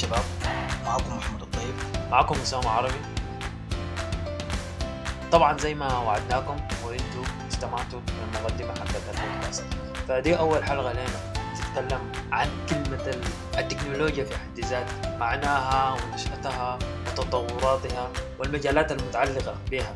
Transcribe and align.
شباب. 0.00 0.22
معكم 0.84 1.16
محمد 1.16 1.42
الطيب. 1.42 1.74
معكم 2.10 2.34
أسامة 2.34 2.70
عربي. 2.70 3.00
طبعا 5.32 5.58
زي 5.58 5.74
ما 5.74 5.98
وعدناكم 5.98 6.56
وأنتم 6.84 7.24
استمعتوا 7.48 8.00
للمقدمة 8.00 8.68
حقت 8.68 9.02
البودكاست. 9.14 9.64
فدي 10.08 10.38
أول 10.38 10.64
حلقة 10.64 10.92
لنا. 10.92 11.04
تتكلم 11.54 12.00
عن 12.32 12.48
كلمة 12.70 13.06
ال- 13.06 13.58
التكنولوجيا 13.58 14.24
في 14.24 14.36
حد 14.36 14.60
ذاتها 14.60 15.18
معناها 15.18 15.92
ونشأتها 15.92 16.78
وتطوراتها 17.06 18.10
والمجالات 18.38 18.92
المتعلقة 18.92 19.54
بها. 19.70 19.94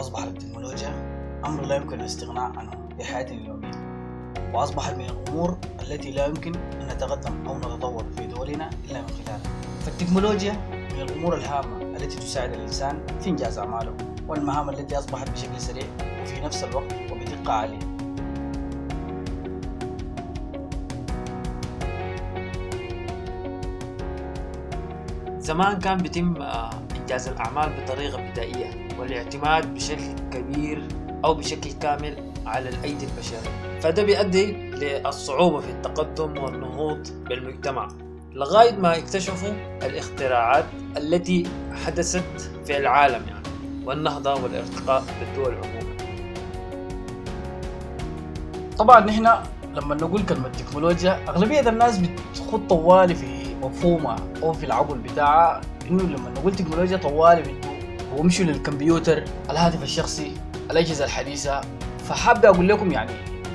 أصبح 0.00 0.22
التكنولوجيا 0.22 0.88
أمر 1.44 1.62
لا 1.62 1.76
يمكن 1.76 2.00
الاستغناء 2.00 2.58
عنه 2.58 2.88
في 2.96 3.04
حياتنا 3.04 3.36
اليومية. 3.38 3.79
وأصبحت 4.54 4.94
من 4.94 5.04
الأمور 5.04 5.58
التي 5.80 6.10
لا 6.10 6.26
يمكن 6.26 6.52
أن 6.54 6.86
نتقدم 6.88 7.46
أو 7.46 7.58
نتطور 7.58 8.04
في 8.16 8.26
دولنا 8.26 8.70
إلا 8.90 9.00
من 9.00 9.08
خلالها. 9.08 9.40
فالتكنولوجيا 9.86 10.52
من 10.94 11.00
الأمور 11.00 11.34
الهامة 11.34 11.82
التي 11.96 12.16
تساعد 12.16 12.52
الإنسان 12.52 12.98
في 13.20 13.30
إنجاز 13.30 13.58
أعماله 13.58 13.92
والمهام 14.28 14.70
التي 14.70 14.98
أصبحت 14.98 15.30
بشكل 15.30 15.60
سريع 15.60 15.86
وفي 16.22 16.40
نفس 16.40 16.64
الوقت 16.64 16.94
وبدقة 17.12 17.52
عالية. 17.52 17.78
زمان 25.38 25.78
كان 25.78 25.96
بيتم 25.98 26.42
آه، 26.42 26.70
إنجاز 27.00 27.28
الأعمال 27.28 27.82
بطريقة 27.82 28.30
بدائية 28.30 28.88
والاعتماد 28.98 29.74
بشكل 29.74 30.12
كبير 30.32 30.88
أو 31.24 31.34
بشكل 31.34 31.72
كامل 31.72 32.29
على 32.46 32.68
الأيدي 32.68 33.04
البشرية. 33.04 33.80
فده 33.80 34.02
بيؤدي 34.02 34.52
للصعوبة 34.52 35.60
في 35.60 35.70
التقدم 35.70 36.38
والنهوض 36.38 37.08
بالمجتمع. 37.28 37.88
لغاية 38.32 38.72
ما 38.72 38.98
اكتشفوا 38.98 39.52
الاختراعات 39.82 40.64
التي 40.96 41.46
حدثت 41.86 42.50
في 42.66 42.76
العالم 42.76 43.22
يعني 43.28 43.40
والنهضة 43.86 44.34
والارتقاء 44.34 45.04
بالدول 45.20 45.54
عموما 45.54 45.90
طبعا 48.78 49.00
نحن 49.00 49.28
لما 49.74 49.94
نقول 49.94 50.22
كلمة 50.22 50.48
تكنولوجيا 50.48 51.24
أغلبية 51.28 51.60
الناس 51.60 51.98
بتخط 51.98 52.60
طوالي 52.68 53.14
في 53.14 53.54
مفهومها 53.62 54.16
أو 54.42 54.52
في 54.52 54.66
العقل 54.66 54.98
بتاعها. 54.98 55.60
إنه 55.90 56.02
لما 56.02 56.30
نقول 56.30 56.54
تكنولوجيا 56.54 56.96
طوالي 56.96 57.54
ومشوا 58.16 58.44
للكمبيوتر 58.44 59.24
الهاتف 59.50 59.82
الشخصي 59.82 60.32
الأجهزة 60.70 61.04
الحديثة. 61.04 61.60
فحابة 62.10 62.48
أقول 62.48 62.68
لكم 62.68 62.92
يعني 62.92 63.10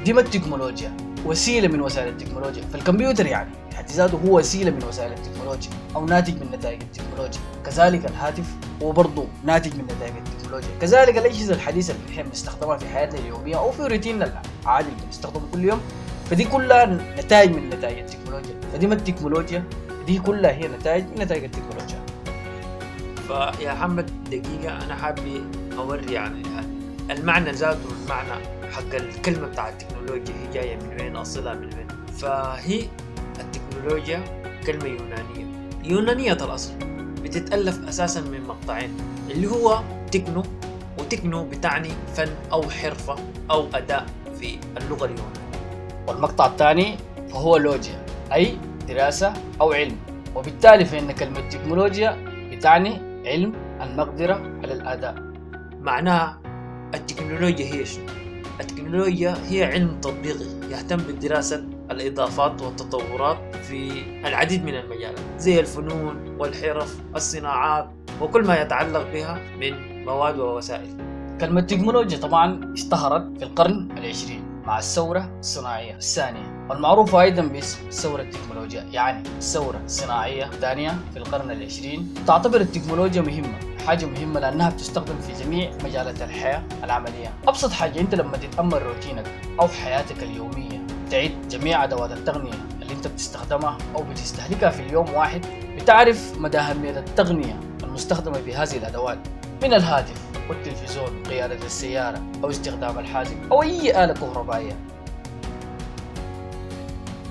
دي 0.05 0.13
ما 0.13 0.21
التكنولوجيا 0.21 0.97
وسيلة 1.25 1.67
من 1.67 1.81
وسائل 1.81 2.07
التكنولوجيا. 2.07 2.63
فالكمبيوتر 2.73 3.25
يعني 3.25 3.49
في 3.69 3.77
حد 3.77 3.91
ذاته 3.91 4.19
هو 4.27 4.37
وسيلة 4.37 4.71
من 4.71 4.83
وسائل 4.83 5.11
التكنولوجيا 5.11 5.71
أو 5.95 6.05
ناتج 6.05 6.33
من 6.33 6.51
نتائج 6.51 6.81
التكنولوجيا. 6.81 7.41
كذلك 7.65 8.05
الهاتف 8.05 8.45
هو 8.81 8.91
برضه 8.91 9.25
ناتج 9.43 9.75
من 9.75 9.83
نتائج 9.83 10.13
التكنولوجيا. 10.17 10.69
كذلك 10.81 11.17
الأجهزة 11.17 11.53
الحديثة 11.53 11.93
اللي 11.93 12.13
نحن 12.13 12.29
بنستخدمها 12.29 12.77
في 12.77 12.89
حياتنا 12.89 13.19
اليومية 13.19 13.57
أو 13.57 13.71
في 13.71 13.81
روتيننا 13.81 14.41
العادي 14.63 14.87
اللي 14.89 15.05
بنستخدمه 15.05 15.43
كل 15.53 15.63
يوم. 15.63 15.81
فدي 16.29 16.43
كلها 16.43 16.85
نتائج 17.17 17.51
من 17.51 17.69
نتائج 17.69 17.97
التكنولوجيا. 17.97 18.55
فدي 18.73 18.87
ما 18.87 18.93
التكنولوجيا 18.93 19.63
دي 20.07 20.19
كلها 20.19 20.51
هي 20.51 20.67
نتائج 20.67 21.03
من 21.03 21.23
نتائج 21.23 21.43
التكنولوجيا. 21.43 22.05
فيا 23.27 23.73
محمد 23.73 24.11
دقيقة 24.31 24.85
أنا 24.85 24.95
حابب 24.95 25.43
أوري 25.77 26.13
يعني 26.13 26.43
المعنى 27.11 27.51
ذاته 27.51 27.89
المعنى 28.03 28.45
حق 28.71 28.95
الكلمة 28.95 29.47
بتاع 29.47 29.69
التكنولوجيا 29.69 30.35
هي 30.35 30.53
جاية 30.53 30.75
من 30.75 31.01
وين؟ 31.01 31.15
أصلها 31.15 31.53
من 31.53 31.65
وين؟ 31.73 31.87
فهي 32.17 32.83
التكنولوجيا 33.39 34.23
كلمة 34.67 34.85
يونانية. 34.85 35.45
يونانية 35.83 36.33
الأصل. 36.33 36.73
بتتألف 37.23 37.87
أساسا 37.87 38.21
من 38.21 38.41
مقطعين 38.47 38.97
اللي 39.29 39.47
هو 39.47 39.81
تكنو 40.11 40.43
وتكنو 40.99 41.43
بتعني 41.43 41.89
فن 42.15 42.29
أو 42.51 42.69
حرفة 42.69 43.15
أو 43.51 43.67
أداء 43.73 44.05
في 44.39 44.57
اللغة 44.77 45.05
اليونانية. 45.05 45.45
والمقطع 46.07 46.45
الثاني 46.45 46.97
فهو 47.29 47.57
لوجيا 47.57 48.05
أي 48.33 48.57
دراسة 48.87 49.33
أو 49.61 49.71
علم. 49.73 49.97
وبالتالي 50.35 50.85
فإن 50.85 51.11
كلمة 51.11 51.49
تكنولوجيا 51.49 52.17
بتعني 52.51 53.01
علم 53.25 53.53
المقدرة 53.81 54.33
على 54.33 54.73
الأداء. 54.73 55.15
معناها 55.81 56.39
التكنولوجيا 56.93 57.65
هي 57.65 57.85
شنو؟ 57.85 58.05
التكنولوجيا 58.59 59.35
هي 59.47 59.63
علم 59.63 59.99
تطبيقي 60.01 60.45
يهتم 60.71 60.97
بدراسة 60.97 61.65
الإضافات 61.91 62.61
والتطورات 62.61 63.55
في 63.55 63.91
العديد 64.27 64.65
من 64.65 64.75
المجالات 64.75 65.19
زي 65.37 65.59
الفنون 65.59 66.35
والحرف 66.39 66.95
والصناعات 67.13 67.89
وكل 68.21 68.43
ما 68.45 68.61
يتعلق 68.61 69.11
بها 69.13 69.41
من 69.59 70.05
مواد 70.05 70.39
ووسائل 70.39 70.97
كلمة 71.41 71.61
تكنولوجيا 71.61 72.17
طبعا 72.17 72.73
اشتهرت 72.73 73.37
في 73.37 73.43
القرن 73.43 73.91
العشرين 73.97 74.43
مع 74.65 74.79
الثورة 74.79 75.29
الصناعية 75.39 75.95
الثانية. 75.95 76.67
والمعروفة 76.69 77.21
أيضا 77.21 77.41
باسم 77.41 77.87
الثورة 77.87 78.21
التكنولوجيا 78.21 78.81
يعني 78.81 79.23
الثورة 79.37 79.81
الصناعية 79.85 80.45
الثانية 80.45 80.97
في 81.13 81.19
القرن 81.19 81.51
العشرين. 81.51 82.13
تعتبر 82.27 82.61
التكنولوجيا 82.61 83.21
مهمة 83.21 83.59
حاجة 83.87 84.05
مهمة 84.05 84.39
لأنها 84.39 84.69
بتستخدم 84.69 85.15
في 85.19 85.43
جميع 85.43 85.71
مجالات 85.83 86.21
الحياة 86.21 86.63
العملية. 86.83 87.33
أبسط 87.47 87.71
حاجة 87.71 87.99
أنت 87.99 88.15
لما 88.15 88.37
تتأمل 88.37 88.81
روتينك 88.81 89.25
أو 89.59 89.67
حياتك 89.67 90.23
اليومية 90.23 90.87
تعيد 91.11 91.47
جميع 91.47 91.83
أدوات 91.83 92.11
التقنية 92.11 92.65
اللي 92.81 92.93
أنت 92.93 93.07
بتستخدمها 93.07 93.77
أو 93.95 94.03
بتستهلكها 94.03 94.69
في 94.69 94.81
اليوم 94.81 95.13
واحد 95.13 95.45
بتعرف 95.77 96.33
مدى 96.37 96.57
أهمية 96.57 96.99
التقنية 96.99 97.59
المستخدمة 97.83 98.41
في 98.41 98.55
هذه 98.55 98.77
الأدوات. 98.77 99.19
من 99.63 99.73
الهاتف 99.73 100.21
والتلفزيون 100.49 101.23
قيادة 101.23 101.65
السيارة 101.65 102.21
أو 102.43 102.49
استخدام 102.49 102.99
الحاسب 102.99 103.37
أو 103.51 103.63
أي 103.63 104.03
آلة 104.03 104.13
كهربائية. 104.13 104.77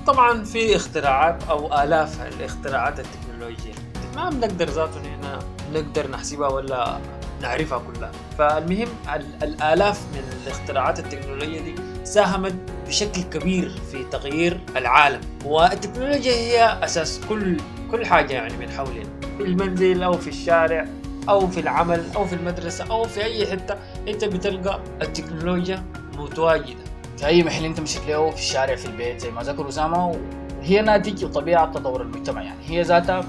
طبعا 0.07 0.43
في 0.43 0.75
اختراعات 0.75 1.43
أو 1.49 1.83
آلاف 1.83 2.21
الاختراعات 2.27 2.99
التكنولوجية. 2.99 3.73
ما 4.15 4.29
بنقدر 4.29 4.69
ذاته 4.69 4.99
هنا 5.01 5.39
نقدر 5.73 6.11
نحسبها 6.11 6.47
ولا 6.47 6.97
نعرفها 7.41 7.79
كلها. 7.79 8.11
فالمهم 8.37 8.87
ال- 9.15 9.43
الآلاف 9.43 10.01
من 10.13 10.23
الاختراعات 10.43 10.99
التكنولوجية 10.99 11.61
دي 11.61 11.75
ساهمت 12.03 12.55
بشكل 12.87 13.21
كبير 13.21 13.81
في 13.91 14.03
تغيير 14.03 14.59
العالم. 14.77 15.21
والتكنولوجيا 15.45 16.33
هي 16.33 16.83
أساس 16.83 17.19
كل 17.29 17.57
كل 17.91 18.05
حاجة 18.05 18.33
يعني 18.33 18.57
من 18.57 18.69
حولنا. 18.69 19.09
في 19.37 19.43
المنزل 19.43 20.03
أو 20.03 20.13
في 20.13 20.27
الشارع. 20.27 20.87
أو 21.29 21.47
في 21.47 21.59
العمل 21.59 22.03
أو 22.15 22.25
في 22.25 22.35
المدرسة 22.35 22.85
أو 22.91 23.03
في 23.03 23.23
أي 23.23 23.47
حتة 23.47 23.75
أنت 24.07 24.25
بتلقى 24.25 24.79
التكنولوجيا 25.01 25.83
متواجدة. 26.17 26.83
في 27.17 27.25
أي 27.25 27.43
محل 27.43 27.65
أنت 27.65 27.79
مشيت 27.79 28.07
له 28.07 28.29
في 28.29 28.37
الشارع 28.37 28.75
في 28.75 28.85
البيت 28.85 29.21
زي 29.21 29.31
ما 29.31 29.41
ذكر 29.41 29.69
أسامة 29.69 30.17
وهي 30.59 30.81
ناتج 30.81 31.25
وطبيعة 31.25 31.71
تطور 31.71 32.01
المجتمع 32.01 32.41
يعني. 32.41 32.59
هي 32.67 32.81
ذاتها 32.81 33.23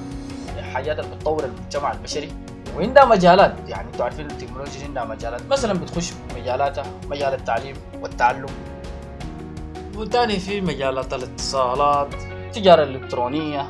حاجات 0.73 1.01
بتطور 1.01 1.45
المجتمع 1.45 1.93
البشري. 1.93 2.29
وعندها 2.77 3.05
مجالات 3.05 3.55
يعني 3.69 3.89
أنتوا 3.89 4.05
عارفين 4.05 4.27
التكنولوجيا 4.27 4.85
عندها 4.85 5.05
مجالات. 5.05 5.41
مثلا 5.51 5.73
بتخش 5.73 6.13
مجالاتها 6.37 6.85
مجال 7.11 7.35
التعليم 7.35 7.77
والتعلم. 8.03 8.47
وتاني 9.97 10.39
في 10.39 10.61
مجالات 10.61 11.15
الاتصالات 11.15 12.15
التجارة 12.47 12.83
الإلكترونية 12.83 13.63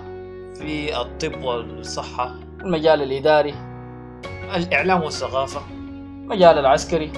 في 0.54 1.00
الطب 1.00 1.44
والصحة 1.44 2.34
المجال 2.60 3.02
الإداري. 3.02 3.54
الإعلام 4.54 5.02
والثقافة. 5.02 5.60
المجال 5.70 6.58
العسكري. 6.58 7.12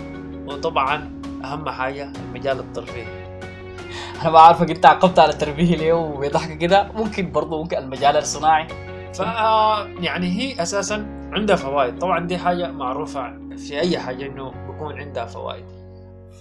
وطبعا 0.47 1.21
أهم 1.45 1.69
حاجة 1.69 2.13
المجال 2.17 2.59
الترفيهي 2.59 3.29
أنا 4.23 4.31
ما 4.31 4.41
عارفك 4.41 4.71
أنت 4.71 4.87
عقبت 4.87 5.19
على 5.19 5.33
التربية 5.33 5.77
ليه 5.77 5.93
وبيضحك 5.93 6.59
كده. 6.59 6.93
ممكن 6.93 7.33
برضه 7.33 7.63
ممكن 7.63 7.77
المجال 7.77 8.17
الصناعي. 8.17 8.69
ف 9.15 9.21
يعني 10.01 10.27
هي 10.27 10.63
أساسا 10.63 11.29
عندها 11.33 11.57
فوائد. 11.57 11.99
طبعا 11.99 12.27
دي 12.27 12.39
حاجة 12.39 12.71
معروفة 12.71 13.39
في 13.57 13.81
أي 13.81 13.99
حاجة 13.99 14.27
إنه 14.27 14.51
بيكون 14.51 14.99
عندها 14.99 15.25
فوائد. 15.27 15.65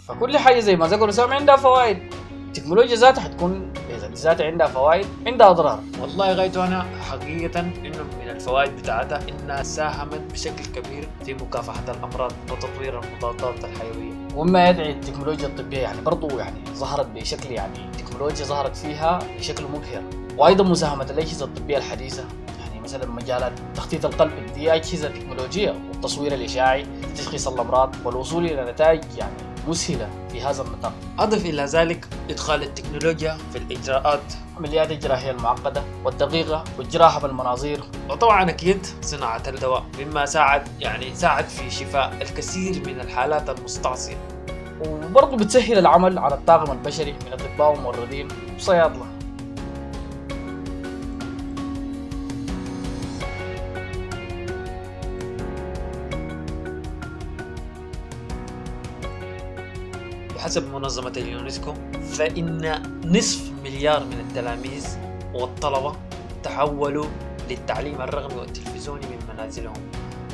فكل 0.07 0.37
حاجة 0.37 0.59
زي 0.59 0.75
ما 0.75 0.87
ذكر 0.87 1.09
أسامة 1.09 1.35
عندها 1.35 1.55
فوائد. 1.55 2.13
التكنولوجيا 2.47 2.95
ذاتها 2.95 3.21
حتكون 3.21 3.73
ذاتها 4.17 4.45
عندها 4.45 4.67
فوائد 4.67 5.05
عندها 5.27 5.49
أضرار. 5.49 5.79
والله 6.01 6.33
غايته 6.33 6.67
أنا 6.67 6.85
حقيقة 7.09 7.59
إنه 7.59 8.03
من 8.21 8.29
الفوائد 8.29 8.75
بتاعتها 8.75 9.19
إنها 9.29 9.63
ساهمت 9.63 10.21
بشكل 10.33 10.65
كبير 10.65 11.07
في 11.25 11.33
مكافحة 11.33 11.83
الأمراض 11.91 12.31
وتطوير 12.51 12.99
المضادات 13.03 13.65
الحيوية. 13.65 14.13
وما 14.35 14.69
يدعي 14.69 14.91
التكنولوجيا 14.91 15.47
الطبية 15.47 15.77
يعني 15.77 16.01
برضو 16.01 16.39
يعني 16.39 16.59
ظهرت 16.73 17.07
بشكل 17.07 17.51
يعني 17.51 17.79
التكنولوجيا 17.85 18.45
ظهرت 18.45 18.75
فيها 18.75 19.19
بشكل 19.39 19.63
مبهر. 19.63 20.03
وأيضا 20.37 20.63
مساهمة 20.63 21.03
الأجهزة 21.03 21.45
الطبية 21.45 21.77
الحديثة 21.77 22.23
يعني 22.59 22.79
مثلا 22.79 23.05
مجالات 23.05 23.51
تخطيط 23.75 24.05
القلب 24.05 24.31
دي 24.55 24.73
أجهزة 24.73 25.09
تكنولوجية 25.09 25.71
والتصوير 25.71 26.33
الإشعاعي 26.33 26.85
تشخيص 27.15 27.47
الأمراض 27.47 27.95
والوصول 28.05 28.45
إلى 28.45 28.71
نتائج 28.71 29.03
يعني 29.17 29.46
مسهلة 29.67 30.09
في 30.31 30.41
هذا 30.41 30.61
النطاق 30.61 30.93
أضف 31.19 31.45
إلى 31.45 31.63
ذلك 31.63 32.07
إدخال 32.29 32.63
التكنولوجيا 32.63 33.37
في 33.51 33.57
الإجراءات 33.57 34.33
عمليات 34.57 34.91
الجراحية 34.91 35.31
المعقدة 35.31 35.83
والدقيقة 36.05 36.63
والجراحة 36.77 37.19
بالمناظير. 37.19 37.83
وطبعا 38.09 38.49
أكيد 38.49 38.85
صناعة 39.01 39.43
الدواء 39.47 39.85
مما 39.99 40.25
ساعد 40.25 40.67
يعني 40.79 41.15
ساعد 41.15 41.45
في 41.45 41.71
شفاء 41.71 42.13
الكثير 42.21 42.83
من 42.85 42.99
الحالات 42.99 43.49
المستعصية. 43.49 44.17
وبرضه 44.85 45.37
بتسهل 45.37 45.77
العمل 45.77 46.19
على 46.19 46.35
الطاقم 46.35 46.71
البشري 46.71 47.11
من 47.11 47.33
أطباء 47.33 47.71
وممرضين 47.71 48.27
وصيادلة 48.57 49.16
بحسب 60.47 60.73
منظمة 60.73 61.13
اليونسكو 61.17 61.73
فإن 62.11 62.81
نصف 63.05 63.51
مليار 63.63 64.03
من 64.03 64.19
التلاميذ 64.19 64.97
والطلبة 65.33 65.95
تحولوا 66.43 67.05
للتعليم 67.49 68.01
الرقمي 68.01 68.39
والتلفزيوني 68.39 69.05
من 69.05 69.19
منازلهم. 69.33 69.73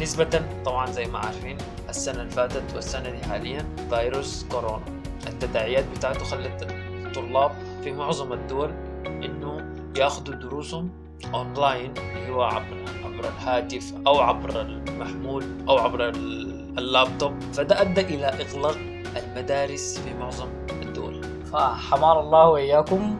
نسبة 0.01 0.42
طبعا 0.65 0.92
زي 0.92 1.06
ما 1.06 1.19
عارفين 1.19 1.57
السنة 1.89 2.21
اللي 2.21 2.31
فاتت 2.31 2.75
والسنة 2.75 3.10
دي 3.10 3.25
حاليا 3.25 3.65
فيروس 3.89 4.45
كورونا. 4.51 4.86
التداعيات 5.27 5.86
بتاعته 5.98 6.25
خلت 6.25 6.68
الطلاب 6.71 7.51
في 7.83 7.92
معظم 7.92 8.33
الدول 8.33 8.71
إنه 9.06 9.66
ياخذوا 9.98 10.36
دروسهم 10.36 10.89
اونلاين 11.33 11.94
اللي 11.98 12.31
هو 12.31 12.42
عبر 12.42 12.86
عبر 13.04 13.27
الهاتف 13.27 13.94
أو 14.07 14.19
عبر 14.19 14.62
المحمول 14.62 15.44
أو 15.69 15.77
عبر 15.77 16.09
اللابتوب. 16.09 17.39
فده 17.54 17.81
أدى 17.81 18.01
إلى 18.01 18.25
إغلاق 18.25 18.93
المدارس 19.18 20.00
في 20.00 20.13
معظم 20.13 20.48
الدول. 20.81 21.21
فحمار 21.54 22.19
الله 22.19 22.50
وإياكم. 22.50 23.15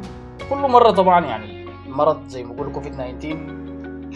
كل 0.50 0.56
مرة 0.58 0.92
طبعا 0.92 1.26
يعني 1.26 1.66
المرض 1.86 2.28
زي 2.28 2.44
ما 2.44 2.54
يقولوا 2.54 2.74
كوفيد 2.74 2.94
19 2.94 3.38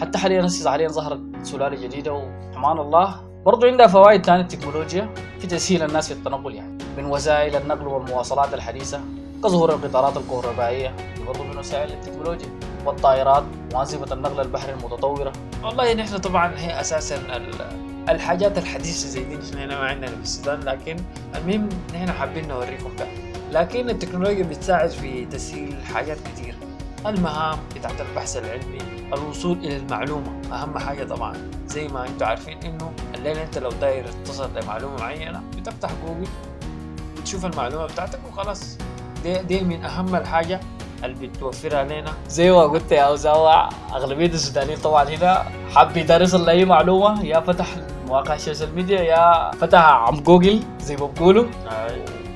حتى 0.00 0.18
حاليا 0.18 0.46
هسه 0.46 0.70
حاليا 0.70 0.88
ظهرت 0.88 1.20
سلالة 1.42 1.82
جديدة 1.82 2.12
وحمان 2.12 2.78
الله. 2.78 3.20
برضو 3.46 3.66
عندها 3.66 3.86
فوائد 3.86 4.26
ثانية 4.26 4.40
التكنولوجيا 4.42 5.14
في 5.38 5.46
تسهيل 5.46 5.82
الناس 5.82 6.12
في 6.12 6.18
التنقل 6.18 6.54
يعني. 6.54 6.78
من 6.98 7.04
وسائل 7.04 7.56
النقل 7.56 7.86
والمواصلات 7.86 8.54
الحديثة 8.54 9.00
كظهور 9.44 9.70
القطارات 9.74 10.16
الكهربائية 10.16 10.94
برضو 11.26 11.44
من 11.44 11.58
وسائل 11.58 11.92
التكنولوجيا. 11.92 12.48
والطائرات 12.86 13.44
وأنظمة 13.74 14.12
النقل 14.12 14.40
البحري 14.40 14.72
المتطورة. 14.72 15.32
والله 15.64 15.94
نحن 15.94 16.18
طبعا 16.18 16.52
هي 16.56 16.80
أساسا 16.80 17.16
ال- 17.36 17.87
الحاجات 18.08 18.58
الحديثة 18.58 19.08
زي 19.08 19.24
دي. 19.24 19.36
نحن 19.36 19.58
هنا 19.58 19.80
ما 19.80 19.86
عندنا 19.86 20.10
في 20.10 20.22
السودان 20.22 20.60
لكن 20.60 20.96
المهم 21.34 21.68
نحن 21.94 22.12
حابين 22.12 22.48
نوريكم 22.48 22.96
ده. 22.96 23.06
لكن 23.52 23.90
التكنولوجيا 23.90 24.44
بتساعد 24.44 24.90
في 24.90 25.24
تسهيل 25.24 25.76
حاجات 25.94 26.16
كتير. 26.20 26.54
المهام 27.06 27.58
بتاعت 27.76 28.00
البحث 28.00 28.36
العلمي 28.36 28.78
الوصول 29.12 29.58
إلى 29.58 29.76
المعلومة 29.76 30.32
أهم 30.52 30.78
حاجة 30.78 31.04
طبعا. 31.04 31.50
زي 31.66 31.88
ما 31.88 32.06
أنتم 32.06 32.26
عارفين 32.26 32.58
إنه 32.64 32.92
الليلة 33.14 33.42
أنت 33.42 33.58
لو 33.58 33.70
داير 33.70 34.04
تصل 34.24 34.50
لمعلومه 34.62 34.96
معينة 34.96 35.42
بتفتح 35.56 35.90
جوجل 36.06 36.28
بتشوف 37.16 37.44
المعلومة 37.46 37.86
بتاعتك 37.86 38.18
وخلاص. 38.28 38.78
دي, 39.22 39.38
دي 39.38 39.60
من 39.60 39.84
أهم 39.84 40.16
الحاجة 40.16 40.60
اللي 41.04 41.26
بتوفرها 41.26 41.84
لنا. 41.84 42.12
زي 42.28 42.50
ما 42.50 42.62
قلت 42.62 42.92
يا 42.92 43.02
أوزاوع 43.02 43.68
أغلبية 43.92 44.26
السودانيين 44.26 44.78
طبعا 44.78 45.04
هنا 45.04 45.44
حاب 45.74 45.96
يدرس 45.96 46.34
له 46.34 46.50
أي 46.50 46.64
معلومة 46.64 47.24
يا 47.24 47.40
فتح 47.40 47.66
مواقع 48.08 48.34
السوشيال 48.34 48.74
ميديا 48.74 49.00
يا 49.00 49.50
فتح 49.50 49.80
عم 49.84 50.14
جوجل 50.20 50.60
زي 50.80 50.96
ما 50.96 51.06
بقولوا. 51.06 51.44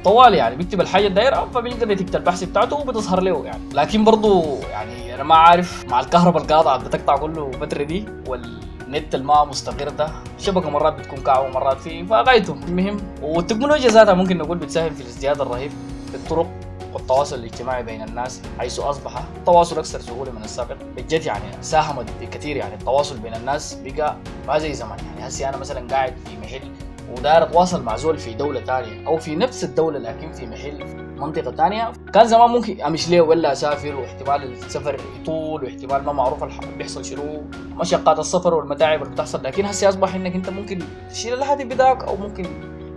طوال 0.04 0.34
يعني 0.34 0.56
بيكتب 0.56 0.80
الحاجة 0.80 1.06
الدايرة 1.06 1.48
فبيلقى 1.54 1.86
نتيجه 1.86 2.16
البحث 2.16 2.44
بتاعته 2.44 2.76
وبتظهر 2.76 3.20
له 3.20 3.44
يعني. 3.44 3.62
لكن 3.74 4.04
برضو 4.04 4.56
يعني 4.70 5.14
أنا 5.14 5.22
ما 5.22 5.34
عارف 5.34 5.84
مع 5.88 6.00
الكهرباء 6.00 6.42
القاطعة 6.42 6.78
بتقطع 6.78 7.16
كله 7.16 7.46
الفترة 7.54 7.82
دي 7.82 8.04
والنت 8.26 9.14
الماء 9.14 9.46
مستقر 9.46 9.88
ده 9.88 10.08
الشبكه 10.38 10.70
مرات 10.70 10.92
بتكون 10.92 11.18
كعبه 11.18 11.46
ومرات 11.46 11.80
في 11.80 12.04
فغايته 12.06 12.52
المهم 12.68 12.96
والتكنولوجيا 13.22 13.88
ذاتها 13.88 14.14
ممكن 14.14 14.38
نقول 14.38 14.58
بتساهم 14.58 14.90
في 14.94 15.00
الازدياد 15.00 15.40
الرهيب 15.40 15.70
في 16.10 16.14
الطرق. 16.14 16.46
والتواصل 16.94 17.36
الاجتماعي 17.36 17.82
بين 17.82 18.02
الناس 18.02 18.42
حيث 18.58 18.80
أصبح 18.80 19.22
التواصل 19.36 19.78
أكثر 19.78 20.00
سهوله 20.00 20.32
من 20.32 20.44
السابق. 20.44 20.76
بجد 20.96 21.24
يعني 21.24 21.62
ساهمت 21.62 22.06
كثير 22.32 22.56
يعني 22.56 22.74
التواصل 22.74 23.18
بين 23.18 23.34
الناس 23.34 23.74
بقى 23.74 24.16
ما 24.48 24.58
زي 24.58 24.74
زمان. 24.74 24.98
يعني 24.98 25.28
هسي 25.28 25.48
أنا 25.48 25.56
مثلا 25.56 25.88
قاعد 25.90 26.14
في 26.26 26.36
محل 26.46 26.70
وداير 27.18 27.42
أتواصل 27.42 27.82
مع 27.82 27.96
زول 27.96 28.18
في 28.18 28.34
دولة 28.34 28.60
ثانية 28.60 29.06
أو 29.06 29.16
في 29.16 29.36
نفس 29.36 29.64
الدولة 29.64 29.98
لكن 29.98 30.32
في 30.32 30.46
محل 30.46 30.86
في 30.88 30.94
منطقة 30.96 31.56
ثانية 31.56 31.92
كان 32.14 32.26
زمان 32.26 32.50
ممكن 32.50 32.80
أمشي 32.80 33.10
ليه 33.10 33.20
ولا 33.20 33.52
أسافر 33.52 33.96
واحتمال 33.96 34.52
السفر 34.52 35.00
يطول 35.20 35.64
واحتمال 35.64 36.04
ما 36.04 36.12
معروف 36.12 36.44
بيحصل 36.78 37.04
شنو 37.04 37.42
مشقات 37.74 38.18
السفر 38.18 38.54
والمتاعب 38.54 39.02
اللي 39.02 39.14
بتحصل. 39.14 39.42
لكن 39.42 39.64
هسه 39.64 39.88
أصبح 39.88 40.14
إنك 40.14 40.34
أنت 40.34 40.50
ممكن 40.50 40.78
تشيل 41.10 41.34
الهاتف 41.34 41.64
بتاعك 41.64 42.04
أو 42.04 42.16
ممكن 42.16 42.46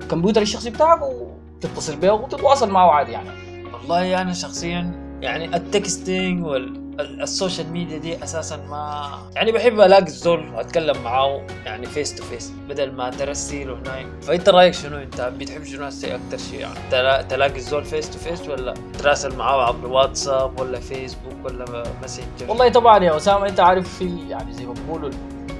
الكمبيوتر 0.01 0.41
الشخصي 0.41 0.69
بتاعك 0.69 0.99
وتتصل 1.01 1.95
به 1.95 2.11
وتتواصل 2.11 2.71
معه 2.71 2.91
عادي 2.91 3.11
يعني. 3.11 3.44
والله 3.89 4.21
أنا 4.21 4.33
شخصيا 4.33 4.91
يعني 5.21 5.55
ال 5.55 5.67
texting 5.67 6.45
وال 6.45 6.77
social 6.77 7.71
media 7.71 7.97
دي 7.97 8.23
أساسا 8.23 8.57
ما 8.57 9.09
يعني 9.35 9.51
بحب 9.51 9.79
ألاقي 9.79 10.03
الزول 10.03 10.49
وأتكلم 10.55 11.03
معاه 11.03 11.41
يعني 11.65 11.85
face 11.85 12.15
to 12.15 12.23
face 12.23 12.51
بدل 12.69 12.91
ما 12.91 13.09
ترسل 13.09 13.69
هناك 13.69 14.05
فأنت 14.21 14.49
رأيك 14.49 14.73
شنو؟ 14.73 14.97
أنت 14.97 15.21
بتحب 15.21 15.63
شنو 15.63 15.85
هسه 15.85 16.15
أكثر 16.15 16.37
شيء؟ 16.37 16.59
يعني 16.59 16.79
تلا- 16.91 17.21
تلاقي 17.21 17.55
الزول 17.55 17.85
face 17.85 18.09
to 18.09 18.19
face 18.19 18.49
ولا 18.49 18.73
تراسل 18.99 19.35
معاه 19.35 19.67
عبر 19.67 19.87
واتساب 19.87 20.59
ولا 20.59 20.79
فيسبوك 20.79 21.45
ولا 21.45 21.83
ماسنجر 22.01 22.49
والله 22.49 22.69
طبعا 22.69 23.03
يا 23.03 23.17
أسامة 23.17 23.47
أنت 23.47 23.59
عارف 23.59 23.97
في 23.97 24.19
يعني 24.29 24.53
زي 24.53 24.65
ما 24.65 24.73
بيقولوا 24.73 25.09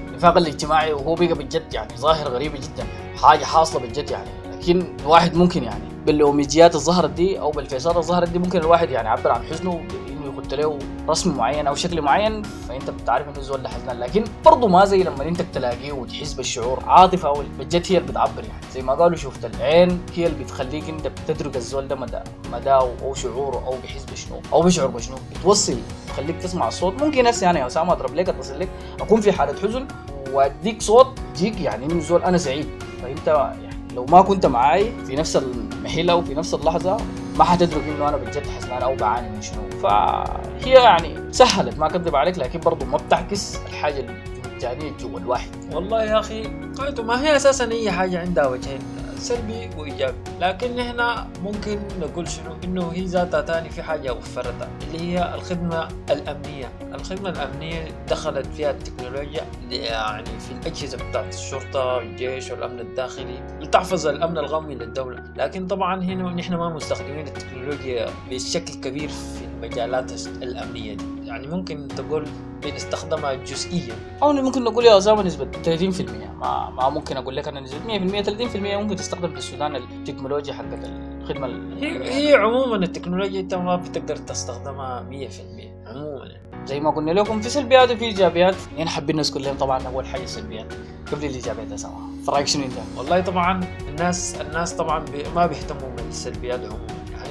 النفاق 0.08 0.36
الاجتماعي 0.36 0.92
وهو 0.92 1.14
بقى 1.14 1.26
بجد 1.34 1.74
يعني 1.74 1.96
ظاهره 1.96 2.28
غريبه 2.28 2.58
جدا 2.58 2.86
حاجة 3.22 3.44
حاصلة 3.44 3.80
بجد 3.88 4.10
يعني. 4.10 4.30
لكن 4.60 4.82
الواحد 5.00 5.34
ممكن 5.34 5.64
يعني 5.64 5.84
بالاوميجيات 6.06 6.74
الظهرت 6.74 7.10
دي 7.10 7.40
أو 7.40 7.50
بالفيصات 7.50 7.96
الظهرت 7.96 8.28
دي 8.28 8.38
ممكن 8.38 8.58
الواحد 8.58 8.90
يعني 8.90 9.08
يعبر 9.08 9.32
عن 9.32 9.42
حزنه 9.42 9.70
بإنه 9.70 10.26
يحط 10.32 10.54
له 10.54 10.78
رسم 11.08 11.36
معين 11.36 11.66
أو 11.66 11.74
شكل 11.74 12.02
معين 12.02 12.42
فأنت 12.42 12.90
بتعرف 12.90 13.28
إنه 13.28 13.38
الزول 13.38 13.62
ده 13.62 13.68
حزنان. 13.68 13.98
لكن 14.00 14.24
برضه 14.44 14.68
ما 14.68 14.84
زي 14.84 15.02
لما 15.02 15.28
أنت 15.28 15.42
تلاقيه 15.42 15.92
وتحس 15.92 16.32
بالشعور 16.32 16.82
عاطفه 16.86 17.28
أو 17.28 17.42
بجد 17.58 17.82
هي 17.88 17.98
اللي 17.98 18.08
بتعبر 18.08 18.44
يعني. 18.44 18.60
زي 18.74 18.82
ما 18.82 18.94
قالوا 18.94 19.16
شفت 19.16 19.44
العين 19.44 20.00
هي 20.14 20.26
اللي 20.26 20.44
بتخليك 20.44 20.88
أنت 20.88 21.06
بتدرك 21.06 21.56
الزول 21.56 21.88
ده 21.88 21.96
مدى 21.96 22.18
مداه 22.52 22.90
أو 23.02 23.14
شعوره 23.14 23.62
أو 23.66 23.74
بيحس 23.82 24.04
بشنو 24.04 24.40
أو 24.52 24.62
بيشعر 24.62 24.86
بشنو. 24.86 25.16
بتوصل 25.30 25.76
تخليك 26.08 26.36
تسمع 26.42 26.68
الصوت 26.68 27.02
ممكن 27.02 27.26
هسه 27.26 27.50
أنا 27.50 27.58
يا 27.60 27.66
أسامة 27.66 27.92
أضرب 27.92 28.14
لك 28.14 28.28
أتصل 28.28 28.60
لك 28.60 28.68
أكون 29.00 29.20
في 29.20 29.32
حالة 29.32 29.60
حزن 29.60 29.86
وأديك 30.32 30.82
صوت 30.82 31.18
يجيك 31.34 31.60
يعني 31.60 31.86
إنه 31.86 32.00
زول 32.00 32.22
أنا 32.22 32.38
سعيد. 32.38 32.66
فأنت 33.02 33.26
يعني 33.28 33.65
لو 33.96 34.06
ما 34.06 34.22
كنت 34.22 34.46
معاي 34.46 34.92
في 35.06 35.16
نفس 35.16 35.36
المحل 35.36 36.10
أو 36.10 36.22
في 36.22 36.34
نفس 36.34 36.54
اللحظة 36.54 36.96
ما 37.38 37.44
حتدرك 37.44 37.82
إنه 37.82 38.08
أنا 38.08 38.16
بجد 38.16 38.46
حزنان 38.46 38.82
أو 38.82 38.96
بعاني 38.96 39.28
من 39.30 39.42
شنو. 39.42 39.62
فهي 39.82 40.70
يعني 40.70 41.32
سهلت 41.32 41.78
ما 41.78 41.86
أكذب 41.86 42.16
عليك 42.16 42.38
لكن 42.38 42.60
برضه 42.60 42.86
ما 42.86 42.96
بتعكس 42.96 43.56
الحاجة 43.66 44.06
الوجدانيه 44.44 44.92
جوا 45.00 45.18
الواحد. 45.18 45.48
والله 45.72 46.04
يا 46.04 46.18
أخي 46.18 46.42
قلت 46.78 47.00
ما 47.00 47.22
هي 47.22 47.36
أساسا 47.36 47.70
أي 47.70 47.90
حاجة 47.90 48.20
عندها 48.20 48.46
وجهين. 48.46 48.80
سلبي 49.16 49.70
وإيجابي. 49.76 50.16
لكن 50.40 50.78
إحنا 50.78 51.28
ممكن 51.42 51.78
نقول 52.00 52.28
شنو؟ 52.28 52.56
إنه 52.64 52.92
هي 52.92 53.04
ذاتها 53.04 53.40
تاني 53.40 53.70
في 53.70 53.82
حاجة 53.82 54.12
وفرتها 54.12 54.68
اللي 54.86 55.00
هي 55.00 55.34
الخدمة 55.34 55.88
الأمنية. 56.10 56.68
الخدمة 56.94 57.28
الأمنية 57.30 57.88
دخلت 58.08 58.46
فيها 58.46 58.70
التكنولوجيا 58.70 59.42
يعني 59.70 60.26
في 60.40 60.52
الأجهزة 60.52 60.98
بتاعت 61.08 61.34
الشرطة 61.34 61.84
والجيش 61.84 62.50
والأمن 62.50 62.80
الداخلي 62.80 63.42
لتحفظ 63.60 64.06
الأمن 64.06 64.38
القومي 64.38 64.74
للدوله 64.74 65.22
لكن 65.36 65.66
طبعا 65.66 66.02
هنا 66.04 66.30
نحن 66.30 66.54
ما 66.54 66.68
مستخدمين 66.68 67.26
التكنولوجيا 67.26 68.06
بشكل 68.30 68.74
كبير 68.74 69.08
في 69.08 69.44
المجالات 69.44 70.12
الأمنية 70.26 70.94
دي. 70.94 71.04
يعني 71.36 71.48
ممكن 71.56 71.88
تقول 71.88 72.24
بنستخدمها 72.62 73.34
جزئيا. 73.34 73.94
أو 74.22 74.32
ممكن 74.32 74.64
نقول 74.64 74.84
يا 74.84 74.98
اسامه 74.98 75.22
نسبة 75.22 75.48
30% 75.64 76.02
ما 76.40 76.70
ما 76.70 76.88
ممكن 76.88 77.16
أقول 77.16 77.36
لك 77.36 77.48
أنا 77.48 77.60
نسبة 77.60 77.78
100% 77.86 78.22
30% 78.22 78.56
ممكن 78.56 78.96
تستخدم 78.96 79.28
في 79.32 79.38
السودان 79.38 79.76
التكنولوجيا 79.76 80.54
حقت 80.54 80.84
الخدمة 81.20 81.46
ال- 81.46 81.78
هي 81.84 82.28
هي 82.30 82.34
عموما 82.34 82.76
التكنولوجيا 82.76 83.40
أنت 83.40 83.54
ما 83.54 83.76
بتقدر 83.76 84.16
تستخدمها 84.16 85.00
100% 85.10 85.88
عموما. 85.88 86.28
زي 86.66 86.80
ما 86.80 86.90
قلنا 86.90 87.10
لكم 87.10 87.40
في 87.40 87.50
سلبيات 87.50 87.90
وفي 87.90 88.04
إيجابيات. 88.04 88.54
يعني 88.76 88.90
حابين 88.90 89.16
نذكر 89.16 89.40
لهم 89.40 89.56
طبعا 89.56 89.82
أول 89.86 90.06
حاجة 90.06 90.22
السلبيات 90.22 90.66
قبل 91.12 91.24
الإيجابيات 91.24 91.70
يا 91.70 91.74
اسامه 91.74 92.22
فرأيك 92.26 92.46
شنو 92.46 92.64
أنت؟ 92.64 92.72
والله 92.98 93.20
طبعا 93.20 93.64
الناس 93.88 94.40
الناس 94.40 94.72
طبعا 94.74 94.98
بي 95.04 95.22
ما 95.34 95.46
بيهتموا 95.46 95.90
بالسلبيات 95.96 96.60
عموما. 96.60 96.86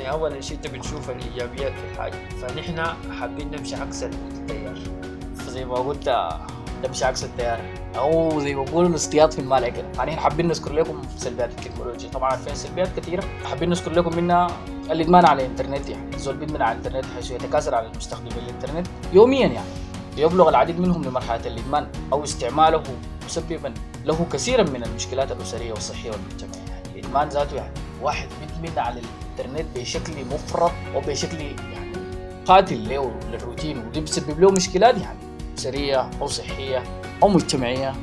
يعني 0.05 0.17
أول 0.17 0.43
شيء 0.43 0.57
انت 0.57 0.67
بتشوف 0.67 1.09
الإيجابيات 1.09 1.71
في 1.71 1.91
الحاجة. 1.91 2.15
فنحن 2.41 2.83
حابين 3.19 3.51
نمشي 3.51 3.75
عكس 3.75 4.03
التيار. 4.03 4.77
فزي 5.35 5.65
ما 5.65 5.75
قلت 5.75 6.17
تمشي 6.83 7.05
عكس 7.05 7.23
التيار. 7.23 7.59
أو 7.97 8.39
زي 8.39 8.55
ما 8.55 8.63
بيقولوا 8.63 8.89
الاصطياد 8.89 9.31
في 9.31 9.39
المال 9.39 9.69
كده 9.69 9.87
يعني 9.97 10.15
حابين 10.15 10.47
نذكر 10.47 10.73
لكم 10.73 11.01
سلبيات 11.17 11.49
التكنولوجيا. 11.49 12.09
طبعا 12.09 12.29
عارفين 12.31 12.55
سلبيات 12.55 12.99
كثيره 12.99 13.23
حابين 13.49 13.69
نذكر 13.69 13.91
لكم 13.91 14.17
منها 14.17 14.47
الإدمان 14.91 15.25
على 15.25 15.45
الإنترنت 15.45 15.89
يعني. 15.89 16.17
زول 16.17 16.37
بيدمن 16.37 16.61
على 16.61 16.77
الإنترنت 16.77 17.05
حيث 17.15 17.31
يتكاثر 17.31 17.75
على 17.75 17.87
المستخدمين 17.87 18.33
الإنترنت 18.33 18.87
يوميا 19.13 19.47
يعني. 19.47 19.69
يبلغ 20.17 20.49
العديد 20.49 20.79
منهم 20.79 21.03
لمرحلة 21.03 21.47
الإدمان 21.47 21.87
أو 22.13 22.23
استعماله 22.23 22.83
مسببا 23.25 23.73
له 24.05 24.25
كثيرا 24.33 24.63
من 24.63 24.83
المشكلات 24.83 25.31
الأسرية 25.31 25.71
والصحية 25.71 26.11
والمجتمعية. 26.11 26.69
يعني 26.69 26.99
الإدمان 26.99 27.29
ذاته 27.29 27.55
يعني 27.55 27.73
واحد 28.01 28.27
بيدمن 28.41 28.79
على 28.79 28.99
الإنترنت 29.39 29.77
بشكل 29.79 30.13
مفرط 30.25 30.71
وبشكل 30.95 31.41
يعني 31.41 31.91
قاتل 32.45 32.89
له 32.89 33.11
للروتين 33.31 33.77
ودي 33.77 34.01
بتسبب 34.01 34.39
له 34.39 34.51
مشكلات 34.51 34.97
يعني 34.97 35.19
اسريه 35.57 36.09
أو 36.21 36.27
صحية 36.27 36.83
أو 37.23 37.27
مجتمعية. 37.27 37.93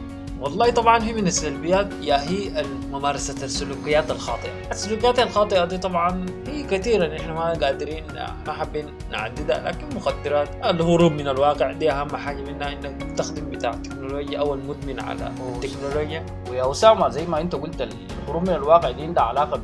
والله 0.41 0.71
طبعا 0.71 1.05
هي 1.05 1.13
من 1.13 1.27
السلبيات 1.27 1.89
يا 2.01 2.23
هي 2.31 2.65
ممارسة 2.93 3.45
السلوكيات 3.45 4.11
الخاطئة. 4.11 4.51
السلوكيات 4.71 5.19
الخاطئة 5.19 5.65
دي 5.65 5.79
طبعا 5.79 6.27
هي 6.47 6.63
كثيرة 6.63 7.15
نحن 7.15 7.31
ما 7.31 7.53
قادرين 7.53 8.05
ما 8.47 8.53
حابين 8.53 8.87
نعددها 9.11 9.59
لكن 9.59 9.97
مخدرات. 9.97 10.49
الهروب 10.65 11.13
من 11.13 11.29
الواقع 11.29 11.73
دي 11.73 11.91
أهم 11.91 12.17
حاجة 12.17 12.41
منها 12.41 12.73
إنك 12.73 13.03
تستخدم 13.03 13.51
بتاع 13.51 13.71
التكنولوجيا 13.71 14.39
أو 14.39 14.55
المدمن 14.55 15.01
على 15.01 15.33
التكنولوجيا 15.57 16.27
ويا 16.51 16.71
أسامة 16.71 17.09
زي 17.09 17.27
ما 17.27 17.41
أنت 17.41 17.55
قلت 17.55 17.89
الهروب 18.23 18.43
من 18.43 18.55
الواقع 18.55 18.91
دي 18.91 19.03
عندها 19.03 19.25
علاقة 19.25 19.57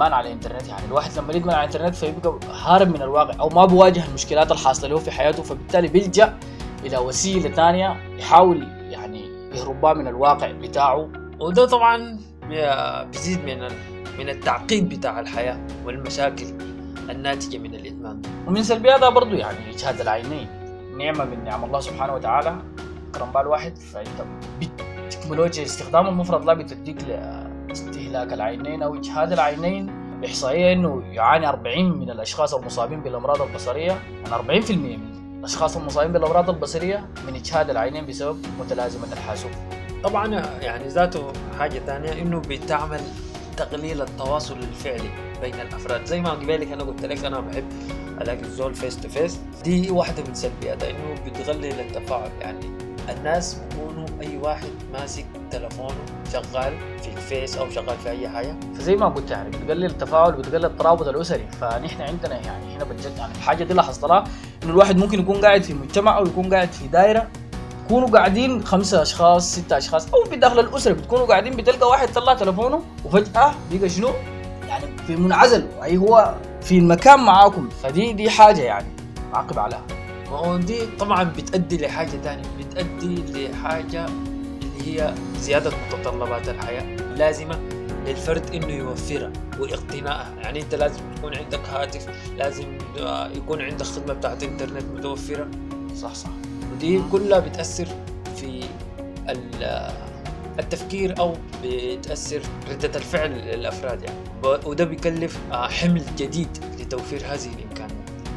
بالإدمان 0.00 0.12
على 0.12 0.28
الإنترنت. 0.28 0.68
يعني 0.68 0.86
الواحد 0.86 1.18
لما 1.18 1.32
يدمن 1.32 1.50
على 1.50 1.60
الإنترنت 1.60 1.94
فيبقى 1.94 2.38
هارب 2.52 2.88
من 2.88 3.02
الواقع 3.02 3.40
أو 3.40 3.48
ما 3.48 3.66
بيواجه 3.66 4.04
المشكلات 4.08 4.52
الحاصلة 4.52 4.88
له 4.88 4.98
في 4.98 5.10
حياته 5.10 5.42
فبالتالي 5.42 5.88
بيلجأ 5.88 6.38
إلى 6.84 6.98
وسيلة 6.98 7.50
ثانية 7.50 8.16
يحاول 8.18 8.68
يهرب 9.54 9.86
من 9.86 10.06
الواقع 10.06 10.50
بتاعه. 10.52 11.08
وده 11.40 11.66
طبعا 11.66 12.18
بيزيد 13.12 13.44
من 13.44 13.68
من 14.18 14.28
التعقيد 14.28 14.88
بتاع 14.88 15.20
الحياة 15.20 15.60
والمشاكل 15.84 16.46
الناتجة 17.10 17.58
من 17.58 17.74
الإدمان. 17.74 18.22
ومن 18.46 18.62
سلبياتها 18.62 19.08
برضو 19.08 19.34
يعني 19.34 19.70
إجهاد 19.70 20.00
العينين. 20.00 20.48
نعمة 20.98 21.24
من 21.24 21.44
نعم 21.44 21.64
الله 21.64 21.80
سبحانه 21.80 22.14
وتعالى. 22.14 22.56
كرم 23.14 23.30
بال 23.32 23.46
واحد 23.46 23.78
فإنت 23.78 24.24
بالتكنولوجيا 24.60 25.64
استخدام 25.64 26.06
المفرط 26.06 26.44
لا 26.44 26.54
بتديك 26.54 27.02
لاستهلاك 27.70 28.32
العينين 28.32 28.82
أو 28.82 28.94
إجهاد 28.94 29.32
العينين 29.32 29.90
إحصائية 30.26 30.72
إنه 30.72 31.02
يعاني 31.12 31.48
40 31.48 31.98
من 31.98 32.10
الأشخاص 32.10 32.54
المصابين 32.54 33.00
بالأمراض 33.00 33.42
البصرية 33.42 33.98
يعني 34.30 34.62
40% 34.62 34.70
من 34.70 34.98
الأشخاص 35.38 35.76
المصابين 35.76 36.12
بالأمراض 36.12 36.50
البصرية 36.50 37.06
من 37.26 37.34
إجهاد 37.34 37.70
العينين 37.70 38.06
بسبب 38.06 38.46
متلازمه 38.60 39.12
الحاسوب. 39.12 39.50
طبعا 40.04 40.26
يعني 40.60 40.88
ذاته 40.88 41.32
حاجة 41.58 41.78
ثانية 41.78 42.12
إنه 42.22 42.38
بتعمل 42.48 43.00
تقليل 43.56 44.02
التواصل 44.02 44.56
الفعلي 44.58 45.10
بين 45.42 45.54
الأفراد. 45.54 46.04
زي 46.04 46.20
ما 46.20 46.30
قبلك 46.30 46.72
أنا 46.72 46.82
قلت 46.84 47.04
لك 47.04 47.24
أنا 47.24 47.40
بحب 47.40 47.64
ألاقي 48.20 48.40
الزول 48.40 48.74
face 48.74 49.00
to 49.00 49.08
face 49.08 49.40
دي 49.64 49.90
واحدة 49.90 50.22
من 50.28 50.34
سلبياتها 50.34 50.90
إنه 50.90 51.14
بتقلل 51.26 51.80
التفاعل 51.80 52.30
يعني 52.40 52.89
الناس 53.10 53.54
بيكونوا 53.54 54.06
أي 54.22 54.36
واحد 54.36 54.70
ماسك 54.92 55.26
تلفونه 55.50 55.94
شغال 56.32 56.72
في 57.02 57.08
الفيس 57.08 57.56
أو 57.56 57.70
شغال 57.70 57.98
في 57.98 58.10
أي 58.10 58.28
حاجة. 58.28 58.56
فزي 58.74 58.96
ما 58.96 59.08
قلت 59.08 59.30
يعني 59.30 59.50
بتقلل 59.50 59.84
التفاعل 59.84 60.34
وبتقلل 60.34 60.64
الترابط 60.64 61.08
الأسري. 61.08 61.46
فنحن 61.60 62.02
عندنا 62.02 62.34
يعني 62.34 62.76
هنا 62.76 62.84
بجد 62.84 63.12
يعني 63.18 63.32
الحاجة 63.34 63.64
دي 63.64 63.74
لاحظتها 63.74 64.24
إنه 64.62 64.72
الواحد 64.72 64.96
ممكن 64.96 65.20
يكون 65.20 65.36
قاعد 65.40 65.62
في 65.62 65.74
مجتمع 65.74 66.18
أو 66.18 66.26
يكون 66.26 66.54
قاعد 66.54 66.72
في 66.72 66.88
دائره 66.88 67.28
يكونوا 67.84 68.08
قاعدين 68.08 68.64
خمسة 68.64 69.02
أشخاص 69.02 69.52
ستة 69.52 69.78
أشخاص 69.78 70.14
أو 70.14 70.24
في 70.24 70.36
داخل 70.36 70.60
الأسرة 70.60 70.92
بتكونوا 70.92 71.26
قاعدين 71.26 71.56
بتلقى 71.56 71.88
واحد 71.88 72.08
طلع 72.08 72.34
تلفونه 72.34 72.82
وفجأة 73.04 73.54
بيقى 73.70 73.88
شنو؟ 73.88 74.10
يعني 74.68 74.84
في 75.06 75.16
منعزل. 75.16 75.66
أي 75.82 75.96
هو 75.96 76.34
في 76.60 76.78
المكان 76.78 77.20
معاكم. 77.24 77.68
فدي 77.82 78.12
دي 78.12 78.30
حاجة 78.30 78.60
يعني 78.60 78.86
عاقب 79.34 79.58
عليها. 79.58 79.82
ودي 80.30 80.86
طبعا 80.98 81.22
بتأدي 81.24 81.78
لحاجة 81.78 82.08
ثانية 82.08 82.44
بتأدي 82.58 83.48
لحاجة 83.48 84.06
اللي 84.06 85.00
هي 85.00 85.14
زيادة 85.36 85.70
متطلبات 85.88 86.48
الحياة 86.48 86.96
لازمة 86.96 87.58
للفرد 88.06 88.54
إنه 88.54 88.72
يوفرها 88.72 89.32
واقتنائها 89.58 90.34
يعني 90.42 90.62
أنت 90.62 90.74
لازم 90.74 91.00
يكون 91.18 91.36
عندك 91.36 91.60
هاتف 91.68 92.06
لازم 92.36 92.78
يكون 93.36 93.60
عندك 93.62 93.86
خدمة 93.86 94.14
بتاعت 94.14 94.42
إنترنت 94.42 94.84
متوفرة. 94.96 95.48
صح 95.96 96.14
صح. 96.14 96.30
ودي 96.72 97.00
كلها 97.12 97.38
بتأثر 97.38 97.86
في 98.36 98.64
التفكير 100.58 101.18
أو 101.18 101.34
بتأثر 101.64 102.40
ردة 102.70 102.98
الفعل 102.98 103.30
للأفراد 103.30 104.02
يعني. 104.02 104.18
وده 104.44 104.84
بيكلف 104.84 105.38
حمل 105.52 106.02
جديد 106.18 106.48
لتوفير 106.80 107.20
هذه 107.20 107.46
الإمكانيات. 107.46 107.69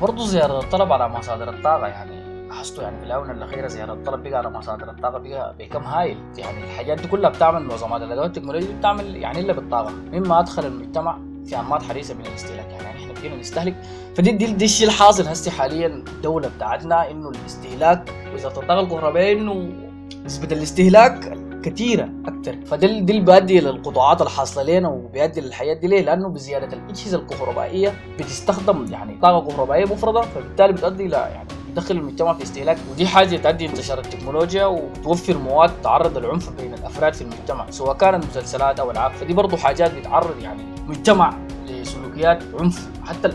برضه 0.03 0.25
زيادة 0.25 0.59
الطلب 0.59 0.91
على 0.91 1.09
مصادر 1.09 1.49
الطاقة 1.49 1.87
يعني 1.87 2.47
لاحظته 2.47 2.83
يعني 2.83 2.99
في 2.99 3.05
الآونة 3.05 3.31
الأخيرة 3.31 3.67
زيادة 3.67 3.93
الطلب 3.93 4.23
بقى 4.23 4.37
على 4.37 4.49
مصادر 4.49 4.89
الطاقة 4.89 5.17
بقى 5.17 5.55
بكم 5.59 5.83
هايل. 5.83 6.17
يعني 6.37 6.63
الحاجات 6.63 7.01
دي 7.01 7.07
كلها 7.07 7.29
بتعمل 7.29 7.63
معظم 7.63 7.93
الأدوات 7.93 8.37
التكنولوجية 8.37 8.73
بتعمل 8.75 9.15
يعني 9.15 9.39
إلا 9.39 9.53
بالطاقة. 9.53 9.91
مما 9.91 10.39
أدخل 10.39 10.65
المجتمع 10.65 11.17
في 11.45 11.59
أنماط 11.59 11.83
حديثة 11.83 12.13
من 12.13 12.25
الاستهلاك 12.25 12.71
يعني 12.71 12.97
إحنا 12.99 13.13
بقينا 13.13 13.35
نستهلك. 13.35 13.75
فدي 14.15 14.31
دي, 14.31 14.53
دي 14.53 14.65
الشيء 14.65 14.87
الحاصل 14.87 15.27
هسه 15.27 15.51
حاليا 15.51 15.87
الدولة 15.87 16.49
بتاعتنا 16.57 17.11
إنه 17.11 17.29
الاستهلاك 17.29 18.09
وزارة 18.33 18.59
الطاقة 18.59 18.79
الكهربائية 18.79 19.33
إنه 19.33 19.69
نسبة 20.25 20.55
الاستهلاك 20.55 21.37
كثيرة 21.63 22.09
أكثر 22.25 22.57
فده 22.65 22.87
اللي 22.87 23.19
بيؤدي 23.19 23.59
للقطاعات 23.59 24.21
الحاصلة 24.21 24.63
لنا 24.79 24.89
وبيؤدي 24.89 25.41
للحياة 25.41 25.73
دي 25.73 25.87
ليه؟ 25.87 26.01
لأنه 26.01 26.29
بزيادة 26.29 26.77
الأجهزة 26.77 27.17
الكهربائية 27.17 27.93
بتستخدم 28.19 28.85
يعني 28.91 29.17
طاقة 29.21 29.47
كهربائية 29.47 29.85
مفرطة 29.85 30.21
فبالتالي 30.21 30.73
بتؤدي 30.73 31.05
إلى 31.05 31.15
يعني 31.17 31.47
تدخل 31.75 31.95
المجتمع 31.95 32.33
في 32.33 32.43
استهلاك. 32.43 32.77
ودي 32.91 33.07
حاجة 33.07 33.37
تؤدي 33.37 33.65
انتشار 33.65 33.99
التكنولوجيا 33.99 34.65
وتوفر 34.65 35.37
مواد 35.37 35.71
تعرض 35.83 36.17
العنف 36.17 36.49
بين 36.49 36.73
الأفراد 36.73 37.13
في 37.13 37.21
المجتمع 37.21 37.69
سواء 37.69 37.97
كانت 37.97 38.25
مسلسلات 38.25 38.79
أو 38.79 38.91
ألعاب 38.91 39.11
فدي 39.11 39.33
برضه 39.33 39.57
حاجات 39.57 39.93
بتعرض 39.93 40.39
يعني 40.41 40.63
مجتمع 40.87 41.33
لسلوكيات 41.67 42.43
عنف 42.59 42.89
حتى 43.05 43.27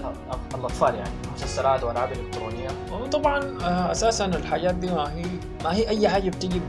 الأطفال 0.54 0.94
يعني 0.94 1.11
مسلسلات 1.37 1.85
وألعاب 1.85 2.08
إلكترونية 2.12 2.68
وطبعا 3.02 3.58
أساسا 3.92 4.25
الحاجات 4.25 4.75
دي 4.75 4.87
ما 4.87 5.14
هي 5.14 5.25
ما 5.64 5.75
هي 5.75 5.88
أي 5.88 6.08
حاجة 6.08 6.28
بتجي 6.30 6.61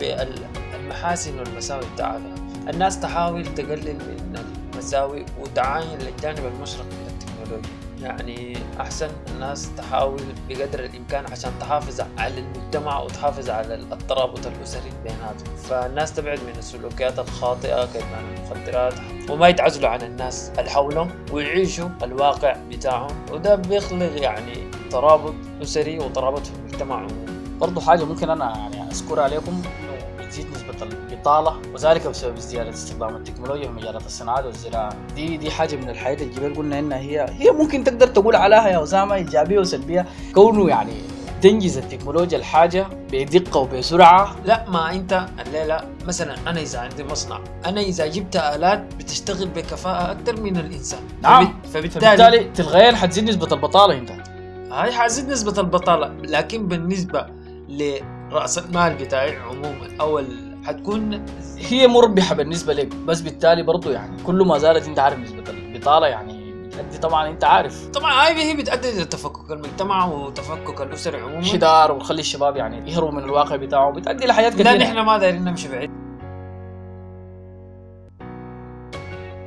المحاسن 0.89 1.39
والمساوئ 1.39 1.83
بتاعتها 1.93 2.35
الناس 2.69 2.99
تحاول 2.99 3.45
تقلل 3.45 3.95
من 3.95 4.39
المساوئ 4.73 5.25
وتعاين 5.39 5.99
للجانب 5.99 6.45
المشرق 6.55 6.85
من 6.85 7.07
التكنولوجيا. 7.07 7.69
يعني 8.01 8.57
أحسن 8.79 9.09
الناس 9.35 9.69
تحاول 9.77 10.21
بقدر 10.49 10.79
الإمكان 10.79 11.25
عشان 11.31 11.51
تحافظ 11.59 12.01
على 12.17 12.33
المجتمع 12.39 12.99
وتحافظ 12.99 13.49
على 13.49 13.75
الترابط 13.75 14.47
الأسري 14.47 14.89
بيناتهم. 15.03 15.55
فالناس 15.69 16.13
تبعد 16.13 16.39
من 16.39 16.53
السلوكيات 16.57 17.19
الخاطئة 17.19 17.85
كإدمان 17.85 18.23
المخدرات 18.37 18.93
وما 19.29 19.47
يتعزلوا 19.47 19.89
عن 19.89 20.01
الناس 20.01 20.51
اللي 20.59 20.69
حولهم 20.69 21.09
ويعيشوا 21.31 21.89
الواقع 22.03 22.55
بتاعهم. 22.69 23.15
وده 23.31 23.55
بيخلق 23.55 24.21
يعني 24.21 24.71
ترابط 24.91 25.33
أسري 25.61 25.99
وترابط 25.99 26.47
في 26.47 26.53
المجتمع 26.59 27.07
برضه 27.59 27.81
حاجة 27.81 28.03
ممكن 28.03 28.29
أنا 28.29 28.57
يعني 28.57 28.91
أذكرها 28.91 29.23
عليكم 29.23 29.61
تزيد 30.29 30.45
نسبة 31.19 31.39
البطالة 31.39 31.73
وذلك 31.73 32.07
بسبب 32.07 32.39
زيادة 32.39 32.69
استخدام 32.69 33.15
التكنولوجيا 33.15 33.67
في 33.67 33.73
مجالات 33.73 34.05
الصناعات 34.05 34.45
والزراعة. 34.45 34.95
دي 35.15 35.37
دي 35.37 35.51
حاجة 35.51 35.75
من 35.75 35.89
الحاجات 35.89 36.21
الجبال 36.21 36.55
قلنا 36.55 36.79
إنها 36.79 36.97
هي 36.97 37.25
هي 37.29 37.51
ممكن 37.51 37.83
تقدر 37.83 38.07
تقول 38.07 38.35
عليها 38.35 38.67
يا 38.67 38.83
أسامة 38.83 39.15
إيجابية 39.15 39.59
وسلبية. 39.59 40.05
كونه 40.33 40.69
يعني 40.69 40.93
تنجز 41.41 41.77
التكنولوجيا 41.77 42.37
الحاجة 42.37 42.87
بدقة 43.11 43.59
وبسرعة 43.59 44.35
لا 44.45 44.65
ما 44.69 44.91
أنت 44.91 45.25
الليلة 45.39 45.77
مثلا 46.07 46.35
أنا 46.47 46.61
إذا 46.61 46.79
عندي 46.79 47.03
مصنع 47.03 47.39
أنا 47.65 47.81
إذا 47.81 48.07
جبت 48.07 48.35
آلات 48.35 48.95
بتشتغل 48.95 49.47
بكفاءة 49.47 50.11
أكثر 50.11 50.41
من 50.41 50.57
الإنسان. 50.57 50.99
نعم. 51.21 51.61
فبالتالي, 51.73 52.05
فبالتالي 52.05 52.43
تلغين 52.43 52.95
حتزيد 52.95 53.29
نسبة 53.29 53.47
البطالة 53.51 53.97
أنت. 53.97 54.11
هاي 54.71 54.91
حتزيد 54.91 55.29
نسبة 55.29 55.61
البطالة 55.61 56.07
لكن 56.07 56.67
بالنسبة 56.67 57.25
لرأس 57.69 58.57
المال 58.57 58.95
بتاعي 58.95 59.35
عموما 59.35 59.87
أو 60.01 60.19
حتكون 60.69 61.25
هي 61.57 61.87
مربحة 61.87 62.35
بالنسبة 62.35 62.73
لك 62.73 62.95
بس 62.95 63.21
بالتالي 63.21 63.63
برضو 63.63 63.91
يعني 63.91 64.23
كل 64.23 64.45
ما 64.45 64.57
زادت 64.57 64.87
أنت 64.87 64.99
عارف 64.99 65.19
نسبة 65.19 65.43
البطالة 65.49 66.07
يعني 66.07 66.67
بتأدي 66.67 66.97
طبعا 66.97 67.29
أنت 67.29 67.43
عارف. 67.43 67.87
طبعا 67.87 68.13
هاي 68.13 68.43
هي 68.43 68.53
بتأدي 68.53 69.01
لتفكك 69.01 69.51
المجتمع 69.51 70.05
وتفكك 70.05 70.81
الاسري 70.81 71.21
عموما. 71.21 71.45
حدار 71.45 71.91
وخلي 71.91 72.19
الشباب 72.19 72.55
يعني 72.55 72.91
يهربوا 72.91 73.11
من 73.11 73.23
الواقع 73.23 73.55
بتاعه 73.55 73.91
بتأدي 73.91 74.25
لحياة 74.25 74.49
كثيرة. 74.49 74.71
لا 74.71 74.77
نحن 74.77 74.99
ما 74.99 75.17
دايرين 75.17 75.43
نمشي 75.43 75.67
بعيد. 75.67 75.91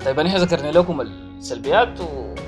طيب 0.05 0.21
نحن 0.21 0.37
ذكرنا 0.37 0.71
لكم 0.71 1.01
السلبيات 1.01 1.99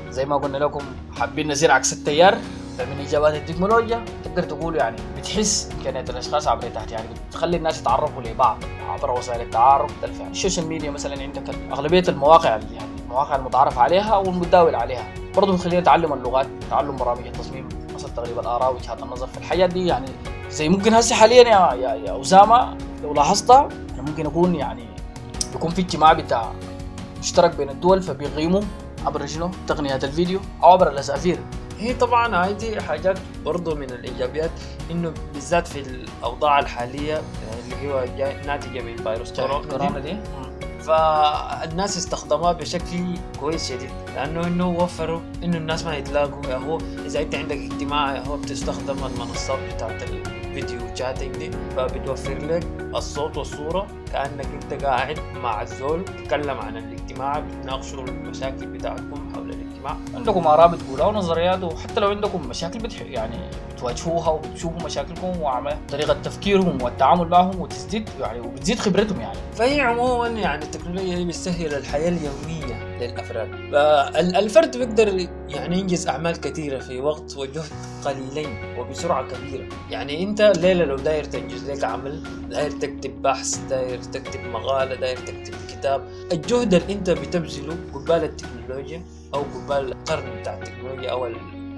وزي 0.09 0.25
ما 0.25 0.37
قلنا 0.37 0.59
لكم 0.59 0.85
حابين 1.19 1.49
نسير 1.49 1.71
عكس 1.71 1.93
التيار. 1.93 2.39
من 2.81 2.99
ايجابيات 2.99 3.35
التكنولوجيا 3.35 4.05
تقدر 4.25 4.43
تقول 4.43 4.77
يعني 4.77 4.97
بتحس 5.19 5.71
امكانيات 5.79 6.11
الأشخاص 6.11 6.49
عبر 6.49 6.69
تحت 6.69 6.93
يعني 6.93 7.09
بتخلي 7.29 7.57
الناس 7.57 7.81
يتعرفوا 7.81 8.23
لبعض 8.23 8.59
عبر 8.89 9.11
وسائل 9.11 9.41
التعارف 9.41 9.91
مختلفة. 9.93 10.19
يعني 10.19 10.33
ال 10.33 10.38
social 10.38 10.67
media 10.67 10.91
مثلا 10.91 11.23
عندك 11.23 11.43
أغلبية 11.73 12.05
المواقع 12.09 12.57
اللي 12.57 12.75
يعني 12.75 12.89
المواقع 13.05 13.37
المتعارف 13.37 13.79
عليها 13.79 14.17
والمتداول 14.17 14.75
عليها. 14.75 15.15
برضه 15.37 15.53
بتخلينا 15.53 15.83
تعلم 15.83 16.13
اللغات 16.13 16.47
تعلم 16.71 16.97
برامج 16.97 17.27
التصميم 17.27 17.69
مثلا 17.95 18.11
تغليب 18.11 18.39
الاراء 18.39 18.75
وجهات 18.75 19.03
النظر 19.03 19.27
في 19.27 19.39
الحياة 19.39 19.67
دي. 19.67 19.87
يعني 19.87 20.09
زي 20.51 20.69
ممكن 20.69 20.95
هسه 20.95 21.15
حاليا 21.17 21.43
يا 21.43 21.75
يا, 21.75 21.95
يا 21.95 22.21
أسامة 22.21 22.77
لو 23.03 23.15
لاحظتها 23.15 23.69
يعني 23.91 24.03
ممكن 24.03 24.27
يكون 24.27 24.55
يعني 24.55 24.85
يكون 25.55 25.71
في 25.71 25.81
اجتماع 25.81 26.13
بتاع 26.13 26.53
مشترك 27.19 27.57
بين 27.57 27.71
الدول 27.71 28.03
فبيقيموا 28.03 28.61
عبر 29.07 29.27
شنو؟ 29.27 29.51
تقنيات 29.67 30.05
الفيديو 30.05 30.41
أو 30.63 30.73
عبر 30.73 30.91
الاسافير 30.91 31.39
هي 31.79 31.95
طبعا 31.95 32.47
هذه 32.47 32.81
حاجات 32.81 33.19
برضو 33.45 33.75
من 33.75 33.91
الإيجابيات 33.91 34.51
إنه 34.91 35.15
بالذات 35.35 35.69
في 35.69 35.81
الأوضاع 35.81 36.59
الحالية 36.59 37.23
اللي 37.65 37.93
هو 37.93 38.05
ناتجه 38.47 38.81
من 38.83 38.97
فيروس 38.97 39.33
كورونا 39.33 39.99
دي. 39.99 40.17
فالناس 40.81 41.97
استخدموها 41.97 42.53
بشكل 42.53 43.15
كويس 43.41 43.69
شديد 43.69 43.91
لأنه 44.15 44.47
إنه 44.47 44.69
وفروا 44.69 45.21
إنه 45.43 45.57
الناس 45.57 45.85
ما 45.85 45.97
يتلاقوا. 45.97 46.55
هو 46.55 46.79
إذا 47.07 47.21
أنت 47.21 47.35
عندك 47.35 47.57
اجتماع 47.57 48.19
هو 48.19 48.37
بتستخدم 48.37 49.05
المنصات 49.07 49.59
بتاعت 49.75 50.03
الفيديو 50.57 50.81
شاتنج 50.95 51.37
دي 51.37 51.51
فبتوفر 51.77 52.39
لك 52.39 52.67
الصوت 52.95 53.37
والصورة 53.37 53.87
كأنك 54.13 54.47
انت 54.63 54.85
قاعد 54.85 55.19
مع 55.43 55.63
الزول 55.63 56.05
تتكلم 56.05 56.59
عن 56.59 56.77
الاجتماع 56.77 57.39
بتناقشوا 57.41 58.05
المشاكل 58.05 58.67
بتاعتكم 58.67 59.33
حول 59.35 59.51
الاجتماع. 59.51 59.97
عندكم 60.15 60.47
آراء 60.47 60.69
بتقولها 60.69 61.07
ونظريات 61.07 61.63
وحتى 61.63 62.01
لو 62.01 62.09
عندكم 62.09 62.49
مشاكل 62.49 62.79
بتح... 62.79 63.01
يعني 63.03 63.37
بتواجهوها 63.75 64.29
وبتشوفوا 64.29 64.85
مشاكل 64.85 65.15
وعمل 65.41 65.77
طريقة 65.89 66.17
تفكيرهم 66.23 66.83
والتعامل 66.83 67.29
معهم 67.29 67.61
وتزيد 67.61 68.09
يعني 68.21 68.41
وبتزيد 68.41 68.79
خبرتهم 68.79 69.21
يعني. 69.21 69.39
فهي 69.55 69.81
عموما 69.81 70.29
يعني 70.29 70.65
التكنولوجيا 70.65 71.17
دي 71.17 71.25
بتسهل 71.25 71.75
الحياة 71.75 72.09
اليومية. 72.09 72.64
للأفراد. 73.01 73.49
فالفرد 73.73 74.77
بيقدر 74.77 75.29
يعني 75.49 75.79
ينجز 75.79 76.09
أعمال 76.09 76.41
كثيرة 76.41 76.79
في 76.79 77.01
وقت 77.01 77.37
وجهد 77.37 77.71
قليلين 78.05 78.79
وبسرعة 78.79 79.29
كبيرة. 79.29 79.65
يعني 79.91 80.23
أنت 80.23 80.41
الليلة 80.41 80.85
لو 80.85 80.97
داير 80.97 81.25
تنجز 81.25 81.71
لك 81.71 81.85
عمل 81.85 82.23
داير 82.51 82.71
تكتب 82.71 83.23
بحث 83.23 83.57
داير 83.71 84.03
تكتب 84.03 84.41
مقالة 84.41 84.95
داير 84.95 85.17
تكتب 85.17 85.55
كتاب 85.69 86.09
الجهد 86.33 86.75
اللي 86.75 86.93
أنت 86.93 87.11
بتبذله 87.11 87.77
قبال 87.95 88.25
التكنولوجيا 88.25 89.03
أو 89.35 89.43
قبال 89.43 89.93
القرن 89.93 90.41
بتاع 90.41 90.59
التكنولوجيا 90.59 91.11
أو 91.11 91.29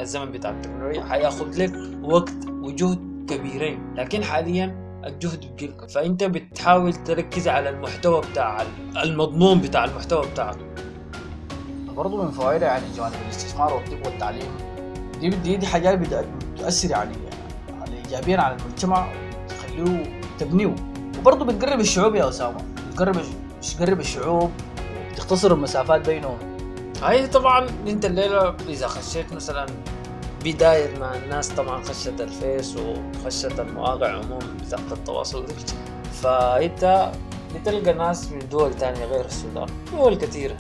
الزمن 0.00 0.32
بتاع 0.32 0.50
التكنولوجيا 0.50 1.04
حيأخذ 1.04 1.62
لك 1.62 1.73
وقت 2.02 2.46
وجهد 2.49 3.26
كبيرين. 3.28 3.94
لكن 3.94 4.25
حاليا 4.25 4.87
الجهد 5.06 5.56
بقل 5.56 5.88
فأنت 5.88 6.25
بتحاول 6.25 6.94
تركز 6.94 7.49
على 7.49 7.68
المحتوى 7.68 8.20
بتاع 8.30 8.62
المضمون 9.02 9.61
بتاع 9.61 9.85
المحتوى 9.85 10.26
بتاعك 10.26 10.56
برضه 11.97 12.25
من 12.25 12.31
فوائدها 12.31 12.69
يعني 12.69 12.85
جوانب 12.97 13.15
الاستثمار 13.25 13.75
والطب 13.75 14.07
والتعليم. 14.07 14.50
دي 15.21 15.29
دي, 15.29 15.57
دي 15.57 15.67
حاجات 15.67 15.99
بتأثر 16.55 16.91
يعني, 16.91 17.15
يعني 17.69 17.97
ايجابيا 18.05 18.41
على 18.41 18.57
المجتمع 18.57 19.12
تخليه 19.49 20.21
تبنيه. 20.38 20.75
وبرضه 21.19 21.45
بتقرب 21.45 21.81
الشعوب 21.81 22.15
يا 22.15 22.29
أسامة. 22.29 22.59
بتقرب 22.91 23.17
بتقرب 23.62 24.00
الشعوب 24.00 24.50
وبتختصر 25.11 25.53
المسافات 25.53 26.07
بينهم. 26.07 26.38
هاي 27.03 27.26
طبعا 27.26 27.67
إنت 27.87 28.05
الليلة 28.05 28.57
إذا 28.69 28.87
خشيت 28.87 29.33
مثلا 29.33 29.67
بداية 30.45 30.99
مع 30.99 31.15
الناس 31.15 31.49
طبعا 31.49 31.83
خشت 31.83 32.21
الفيس 32.21 32.76
وخشت 32.76 33.61
المواقع 33.61 34.09
عموما 34.09 34.47
بتاعت 34.67 34.93
التواصل. 34.93 35.47
فإنت 36.23 37.12
بتلقى 37.55 37.93
ناس 37.93 38.33
من 38.33 38.49
دول 38.49 38.75
تانية 38.75 39.05
غير 39.05 39.25
السودان. 39.25 39.67
دول 39.93 40.15
كثيرة 40.15 40.57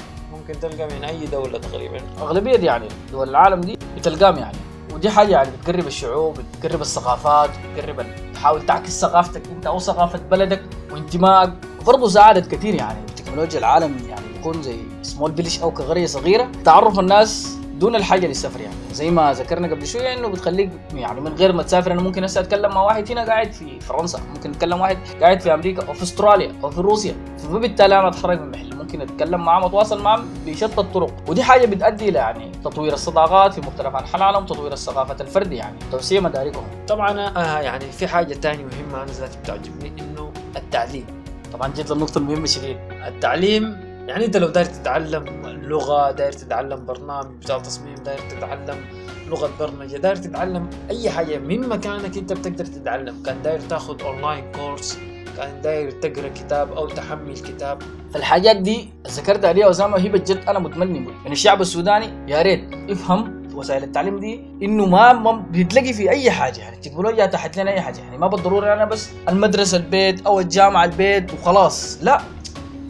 ممكن 0.48 0.60
تلقى 0.60 0.96
من 0.96 1.04
أي 1.04 1.26
دولة 1.26 1.58
تقريبا. 1.58 2.00
أغلبية 2.20 2.56
دي 2.56 2.66
يعني 2.66 2.88
دول 3.12 3.28
العالم 3.28 3.60
دي 3.60 3.78
بتلقاهم 3.96 4.36
يعني. 4.36 4.56
ودي 4.94 5.10
حاجة 5.10 5.30
يعني 5.30 5.50
بتقرب 5.50 5.86
الشعوب 5.86 6.38
بتقرب 6.60 6.80
الثقافات 6.80 7.50
بتقرب 7.74 8.06
تحاول 8.34 8.66
تعكس 8.66 9.00
ثقافتك 9.00 9.42
أنت 9.56 9.66
أو 9.66 9.78
ثقافة 9.78 10.18
بلدك 10.18 10.62
وانتمائك 10.92 11.52
وبرضه 11.80 12.08
ساعدت 12.08 12.54
كثير 12.54 12.74
يعني 12.74 12.98
تكنولوجيا 13.16 13.58
العالم 13.58 13.96
يعني 14.08 14.26
بيكون 14.36 14.62
زي 14.62 14.76
small 15.02 15.36
village 15.36 15.60
أو 15.62 15.70
كقرية 15.70 16.06
صغيرة. 16.06 16.48
تعرف 16.64 16.98
الناس 16.98 17.56
دون 17.74 17.96
الحاجة 17.96 18.26
للسفر 18.26 18.60
يعني. 18.60 18.74
زي 18.92 19.10
ما 19.10 19.32
ذكرنا 19.32 19.68
قبل 19.68 19.86
شوية 19.86 20.14
إنه 20.14 20.28
بتخليك 20.28 20.70
يعني 20.94 21.20
من 21.20 21.34
غير 21.34 21.52
ما 21.52 21.62
تسافر 21.62 21.92
أنا 21.92 22.02
ممكن 22.02 22.24
هسه 22.24 22.40
أتكلم 22.40 22.70
مع 22.70 22.82
واحد 22.82 23.10
هنا 23.10 23.24
قاعد 23.24 23.52
في 23.52 23.80
فرنسا. 23.80 24.20
ممكن 24.34 24.50
اتكلم 24.50 24.80
واحد 24.80 24.98
قاعد 25.20 25.40
في 25.40 25.54
أمريكا 25.54 25.88
أو 25.88 25.92
في 25.92 26.02
أستراليا 26.02 26.52
أو 26.64 26.70
في 26.70 26.80
روسيا. 26.80 27.14
فبالتالي 27.38 27.98
أنا 27.98 28.08
اتحرك 28.08 28.40
من 28.40 28.50
محل. 28.50 28.75
ممكن 28.76 29.00
أتكلم 29.00 29.44
معاه 29.44 29.66
اتواصل 29.66 30.02
معاه 30.02 30.24
بشتى 30.46 30.80
الطرق. 30.80 31.14
ودي 31.28 31.42
حاجة 31.42 31.66
بتؤدي 31.66 32.08
إلى 32.08 32.18
يعني 32.18 32.52
تطوير 32.64 32.92
الصداقات 32.92 33.54
في 33.54 33.60
مختلف 33.60 33.96
أنحاء 33.96 34.16
العالم 34.16 34.36
وتطوير 34.36 34.72
الثقافة 34.72 35.16
الفرد 35.20 35.52
يعني. 35.52 35.78
توسيع 35.92 36.20
مداركهم. 36.20 36.66
طبعا 36.88 37.20
آه 37.20 37.60
يعني 37.60 37.84
في 37.92 38.06
حاجة 38.06 38.34
ثانية 38.34 38.64
مهمة 38.64 39.02
أنا 39.02 39.12
ذاتي 39.12 39.38
بتعجبني 39.38 39.92
إنه 40.00 40.32
التعليم. 40.56 41.06
طبعا 41.52 41.72
جيت 41.72 41.90
للنقطة 41.90 42.18
المهمة 42.18 42.46
شديد. 42.46 42.76
التعليم 42.90 43.86
يعني 44.08 44.24
أنت 44.24 44.36
لو 44.36 44.48
داير 44.48 44.66
تتعلم 44.66 45.24
لغة 45.62 46.10
داير 46.10 46.32
تتعلم 46.32 46.86
برنامج 46.86 47.26
بتاع 47.26 47.58
تصميم 47.58 47.94
داير 47.94 48.18
تتعلم 48.18 48.84
لغة 49.28 49.50
برمجة 49.60 49.96
داير 49.96 50.16
تتعلم 50.16 50.70
أي 50.90 51.10
حاجة 51.10 51.38
من 51.38 51.68
مكانك 51.68 52.16
أنت 52.18 52.32
بتقدر 52.32 52.64
تتعلم. 52.66 53.22
كان 53.26 53.42
داير 53.42 53.60
تاخذ 53.60 54.02
online 54.02 54.52
course 54.52 54.98
كان 55.36 55.62
داير 55.62 55.90
تقرأ 55.90 56.28
كتاب 56.28 56.72
أو 56.72 56.88
تحمل 56.88 57.34
كتاب. 57.34 57.82
فالحاجات 58.14 58.56
دي 58.56 58.88
ذكرت 59.08 59.44
عليها 59.44 59.70
اسامه 59.70 59.98
هي 59.98 60.08
بجد 60.08 60.40
أنا 60.48 60.58
متمني 60.58 60.98
من 61.00 61.32
الشعب 61.32 61.60
السوداني 61.60 62.08
يا 62.28 62.42
ريت 62.42 62.64
افهم 62.90 63.46
وسائل 63.54 63.82
التعليم 63.82 64.20
دي 64.20 64.40
إنه 64.62 64.86
ما, 64.86 65.12
ما 65.12 65.44
بتلاقي 65.50 65.92
في 65.92 66.10
أي 66.10 66.30
حاجة 66.30 66.58
يعني 66.60 66.76
التكنولوجيا 66.76 67.26
تحت 67.26 67.58
لنا 67.58 67.70
أي 67.72 67.80
حاجة 67.80 67.98
يعني 67.98 68.18
ما 68.18 68.26
بالضرورة 68.26 68.72
أنا 68.72 68.84
بس 68.84 69.08
المدرسة 69.28 69.76
البيت 69.76 70.26
أو 70.26 70.40
الجامعة 70.40 70.84
البيت 70.84 71.32
وخلاص 71.34 71.98
لا. 72.02 72.20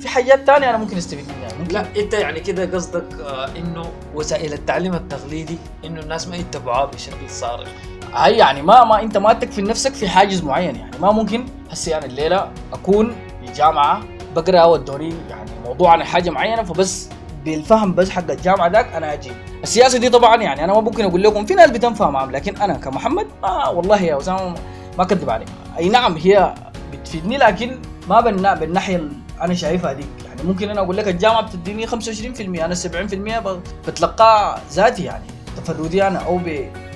في 0.01 0.09
حاجات 0.09 0.45
ثانية 0.47 0.71
أنا 0.71 0.79
ممكن 0.79 0.97
أستفيد 0.97 1.25
منها 1.29 1.59
ممكن. 1.61 1.75
لا 1.75 1.87
أنت 1.97 2.15
يعني 2.15 2.41
كده 2.41 2.77
قصدك 2.77 3.05
آه 3.21 3.49
إنه 3.57 3.83
وسائل 4.15 4.53
التعليم 4.53 4.95
التقليدي 4.95 5.59
إنه 5.85 6.01
الناس 6.01 6.29
ما 6.29 6.37
يتبعوها 6.37 6.85
بشكل 6.85 7.29
صارخ. 7.31 7.69
هاي 8.15 8.37
يعني 8.37 8.63
ما 8.63 8.85
ما 8.85 9.03
أنت 9.03 9.17
ما 9.17 9.33
تكفي 9.33 9.63
نفسك 9.63 9.95
في 9.95 10.09
حاجز 10.09 10.43
معين 10.45 10.77
يعني. 10.77 10.99
ما 11.01 11.13
ممكن 11.13 11.47
هسه 11.71 11.93
يعني 11.93 12.07
الليلة 12.07 12.51
أكون 12.73 13.15
في 13.47 13.53
جامعة 13.53 14.01
بقرأ 14.37 14.65
ودوني 14.65 15.15
يعني 15.31 15.51
موضوع 15.65 15.93
عن 15.93 16.05
حاجة 16.05 16.31
معينة 16.31 16.63
فبس 16.63 17.09
بالفهم 17.45 17.95
بس 17.95 18.11
حق 18.11 18.31
الجامعة 18.31 18.69
ذاك 18.69 18.93
أنا 18.93 19.13
أجي. 19.13 19.33
السياسة 19.63 19.99
دي 19.99 20.09
طبعا 20.09 20.37
يعني 20.37 20.65
أنا 20.65 20.73
ما 20.73 20.81
ممكن 20.81 21.05
أقول 21.05 21.23
لكم 21.23 21.47
في 21.47 21.55
ناس 21.55 21.71
بتنفع 21.71 22.11
معهم 22.11 22.31
لكن 22.31 22.57
أنا 22.57 22.75
كمحمد 22.75 23.27
ما 23.43 23.69
والله 23.69 24.03
يا 24.03 24.19
اسامه 24.19 24.55
ما 24.99 25.05
كذب 25.05 25.31
عليك. 25.31 25.49
أي 25.79 25.89
نعم 25.89 26.17
هي 26.17 26.55
بتفيدني 26.93 27.37
لكن 27.39 27.79
ما 28.09 28.21
بالناحية 28.55 29.09
أنا 29.41 29.55
شايفها 29.55 29.93
ديك 29.93 30.07
يعني 30.29 30.43
ممكن 30.43 30.71
أنا 30.71 30.81
أقول 30.81 30.97
لك 30.97 31.09
الجامعة 31.09 31.43
بتديني 31.43 31.87
25% 31.87 31.93
أنا 32.41 32.75
70% 32.75 33.89
بتلقاه 33.89 34.59
ذاتي 34.71 35.05
يعني 35.05 35.25
تفردي 35.57 36.07
أنا 36.07 36.19
أو 36.19 36.39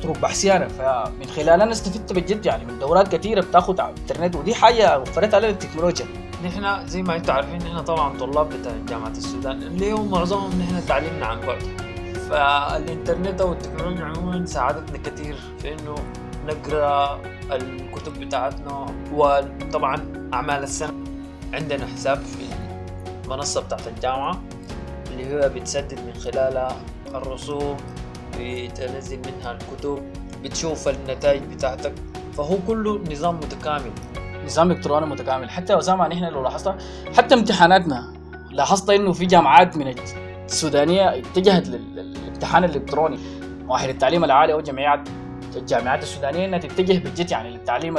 بطرق 0.01 0.19
بحثي 0.19 0.57
أنا 0.57 0.69
فمن 0.69 1.27
خلال 1.27 1.61
أنا 1.61 1.73
استفدت 1.73 2.13
بجد 2.13 2.47
يعني 2.47 2.65
من 2.65 2.79
دورات 2.79 3.17
كثيره 3.17 3.41
بتاخذ 3.41 3.81
على 3.81 3.95
الإنترنت 3.95 4.37
ودي 4.37 4.55
حاجة 4.55 4.99
وفرتها 4.99 5.41
لنا 5.41 5.49
التكنولوجيا. 5.49 6.07
نحن 6.45 6.89
زي 6.89 7.03
ما 7.03 7.17
أنتم 7.17 7.33
عارفين 7.33 7.59
نحن 7.59 7.81
طبعا 7.81 8.19
طلاب 8.19 8.49
بتاع 8.49 8.73
جامعة 8.89 9.09
السودان. 9.09 9.63
اللي 9.63 9.93
هو 9.93 10.05
معظمهم 10.05 10.59
نحن 10.61 10.87
تعليمنا 10.87 11.27
عن 11.27 11.41
بعد. 11.41 11.63
فالإنترنت 12.31 13.41
أو 13.41 13.53
التكنولوجيا 13.53 14.05
عموما 14.05 14.47
ساعدتنا 14.47 14.99
كثير 14.99 15.37
في 15.59 15.73
إنه 15.73 15.95
نقرأ 16.47 17.21
الكتب 17.53 18.21
بتاعتنا 18.21 18.87
وطبعا 19.13 20.29
أعمال 20.35 20.63
السنة. 20.63 20.95
عندنا 21.53 21.87
حساب 21.87 22.23
في 22.23 22.45
المنصة 23.25 23.61
بتاعت 23.61 23.87
الجامعة 23.87 24.41
اللي 25.11 25.35
هو 25.35 25.49
بتسدد 25.49 25.99
من 26.07 26.15
خلالها 26.15 26.77
الرسوم 27.15 27.77
بتنزل 28.41 29.19
منها 29.19 29.53
الكتب 29.53 29.99
بتشوف 30.45 30.89
النتائج 30.89 31.43
بتاعتك. 31.43 31.93
فهو 32.33 32.57
كله 32.67 33.01
نظام 33.11 33.37
متكامل. 33.37 33.91
نظام 34.45 34.71
إلكتروني 34.71 35.07
متكامل. 35.07 35.51
حتى 35.51 35.79
أسامة 35.79 36.09
نحن 36.09 36.25
لو 36.25 36.43
لاحظت 36.43 36.75
حتى 37.17 37.35
امتحاناتنا 37.35 38.13
لاحظت 38.51 38.91
إنه 38.91 39.13
في 39.13 39.27
جامعات 39.27 39.77
من 39.77 39.95
السودانية 40.45 41.19
اتجهت 41.19 41.69
للامتحان 41.69 42.65
الإلكتروني. 42.65 43.19
مؤهل 43.67 43.91
التعليم 43.91 44.25
العالي 44.25 44.53
أو 44.53 44.61
جمعيات 44.61 45.09
الجامعات 45.57 46.03
السودانية 46.03 46.45
إنها 46.45 46.59
تتجه 46.59 46.99
بجد 46.99 47.31
يعني 47.31 47.51
للتعليم 47.51 47.97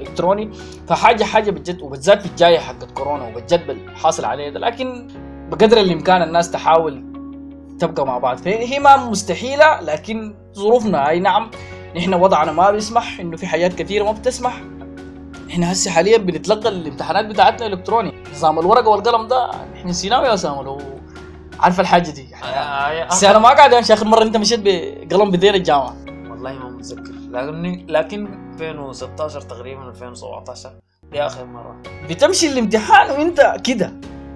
الكتروني 0.00 0.50
فحاجة 0.88 1.24
حاجة 1.24 1.50
بجد 1.50 1.82
وبالذات 1.82 2.22
في 2.22 2.28
الجاية 2.28 2.58
حقت 2.58 2.90
كورونا 2.90 3.26
وبجد 3.28 3.66
بالحاصل 3.66 4.24
عليه 4.24 4.50
ده. 4.50 4.60
لكن 4.60 5.08
بقدر 5.50 5.80
الإمكان 5.80 6.22
الناس 6.22 6.50
تحاول 6.50 7.05
تبقى 7.78 8.06
مع 8.06 8.18
بعض. 8.18 8.36
فهي 8.36 8.78
ما 8.78 8.96
مستحيلة 8.96 9.80
لكن 9.80 10.34
ظروفنا. 10.54 11.08
أي 11.08 11.20
نعم 11.20 11.50
نحن 11.96 12.14
وضعنا 12.14 12.52
ما 12.52 12.70
بيسمح 12.70 13.20
إنه 13.20 13.36
في 13.36 13.46
حاجات 13.46 13.74
كثيرة 13.74 14.04
ما 14.04 14.12
بتسمح. 14.12 14.60
إحنا 15.50 15.72
هسه 15.72 15.90
حاليا 15.90 16.18
بنتلقى 16.18 16.68
الامتحانات 16.68 17.26
بتاعتنا 17.26 17.66
الكتروني 17.66 18.12
نظام 18.34 18.58
الورقة 18.58 18.88
والقلم 18.88 19.26
ده 19.26 19.50
إحنا 19.50 19.90
نسيناه 19.90 20.24
يا 20.26 20.34
اسامه 20.34 20.62
لو 20.62 20.80
عارف 21.60 21.80
الحاجة 21.80 22.10
دي. 22.10 22.28
آه، 22.44 23.06
بس 23.06 23.24
أنا 23.24 23.38
ما 23.38 23.48
قاعد 23.48 23.74
امشي 23.74 23.92
آخر 23.92 24.06
مرة 24.06 24.22
أنت 24.22 24.36
مشيت 24.36 24.60
بقلم 24.64 25.30
بدير 25.30 25.54
الجامعة. 25.54 25.96
والله 26.30 26.52
ما 26.52 26.70
متذكر. 26.70 27.12
لكن 27.30 27.86
لكن 27.88 28.28
2016 28.52 29.40
تقريبا 29.40 29.88
2017 29.88 30.70
دي 31.12 31.22
آخر 31.22 31.44
مرة. 31.44 31.76
بتمشي 32.10 32.48
الامتحان 32.48 33.10
وأنت 33.10 33.56
كده. 33.64 33.92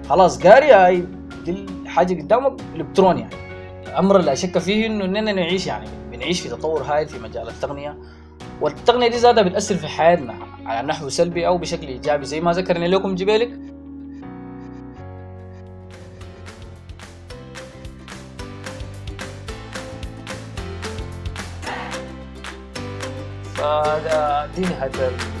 خلاص 0.09 0.43
قاري 0.47 0.71
هاي. 0.71 1.05
دي 1.45 1.65
الحاجة 1.91 2.21
قدامك 2.21 2.61
إلكتروني 2.75 3.21
يعني. 3.21 3.35
الأمر 3.87 4.17
لا 4.17 4.35
شك 4.35 4.57
فيه 4.57 4.85
إنه 4.85 5.05
إننا 5.05 5.33
نعيش 5.33 5.67
يعني 5.67 5.87
بنعيش 6.11 6.41
في 6.41 6.49
تطور 6.49 6.81
هائل 6.81 7.07
في 7.07 7.19
مجال 7.19 7.47
التقنية. 7.47 7.97
والتقنية 8.61 9.07
دي 9.07 9.17
زادها 9.17 9.43
بتأثر 9.43 9.75
في 9.75 9.87
حياتنا 9.87 10.35
على 10.65 10.87
نحو 10.87 11.09
سلبي 11.09 11.47
أو 11.47 11.57
بشكل 11.57 11.87
إيجابي 11.87 12.25
زي 12.25 12.41
ما 12.41 12.51
ذكرنا 12.51 12.85
لكم 12.85 13.15
جبالك. 13.15 13.49
دي 24.55 24.61
نهاية 24.61 24.91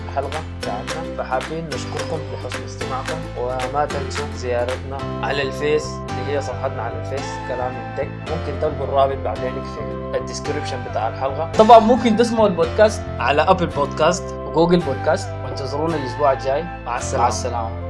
الحلقة. 0.07 0.43
بتاعتنا 0.61 1.15
فحابين 1.17 1.65
نشكركم 1.67 2.19
لحسن 2.33 2.63
استماعكم 2.65 3.17
وما 3.37 3.85
تنسوا 3.85 4.25
زيارتنا 4.35 4.97
على 5.23 5.41
الفيس. 5.41 5.85
اللي 5.85 6.10
هي 6.31 6.41
صفحتنا 6.41 6.81
على 6.81 6.93
الفيس 6.99 7.29
كلام 7.47 7.73
ال 7.75 7.81
tech 7.81 8.07
ممكن 8.07 8.59
تلقوا 8.61 8.85
الرابط 8.85 9.17
بعدين 9.17 9.63
في 9.63 10.17
ال 10.17 10.22
description 10.22 10.83
بتاع 10.89 11.07
الحلقة. 11.07 11.51
طبعا 11.51 11.79
ممكن 11.79 12.15
تسمعوا 12.15 12.47
البودكاست 12.47 13.01
على 13.19 13.41
ابل 13.41 13.67
بودكاست 13.67 14.33
وجوجل 14.33 14.79
بودكاست 14.79 15.29
وانتظرونا 15.43 15.95
الأسبوع 15.95 16.33
الجاي. 16.33 16.63
مع 16.63 16.81
مع 16.85 16.97
السلامة 16.97 17.27
السلامة. 17.27 17.80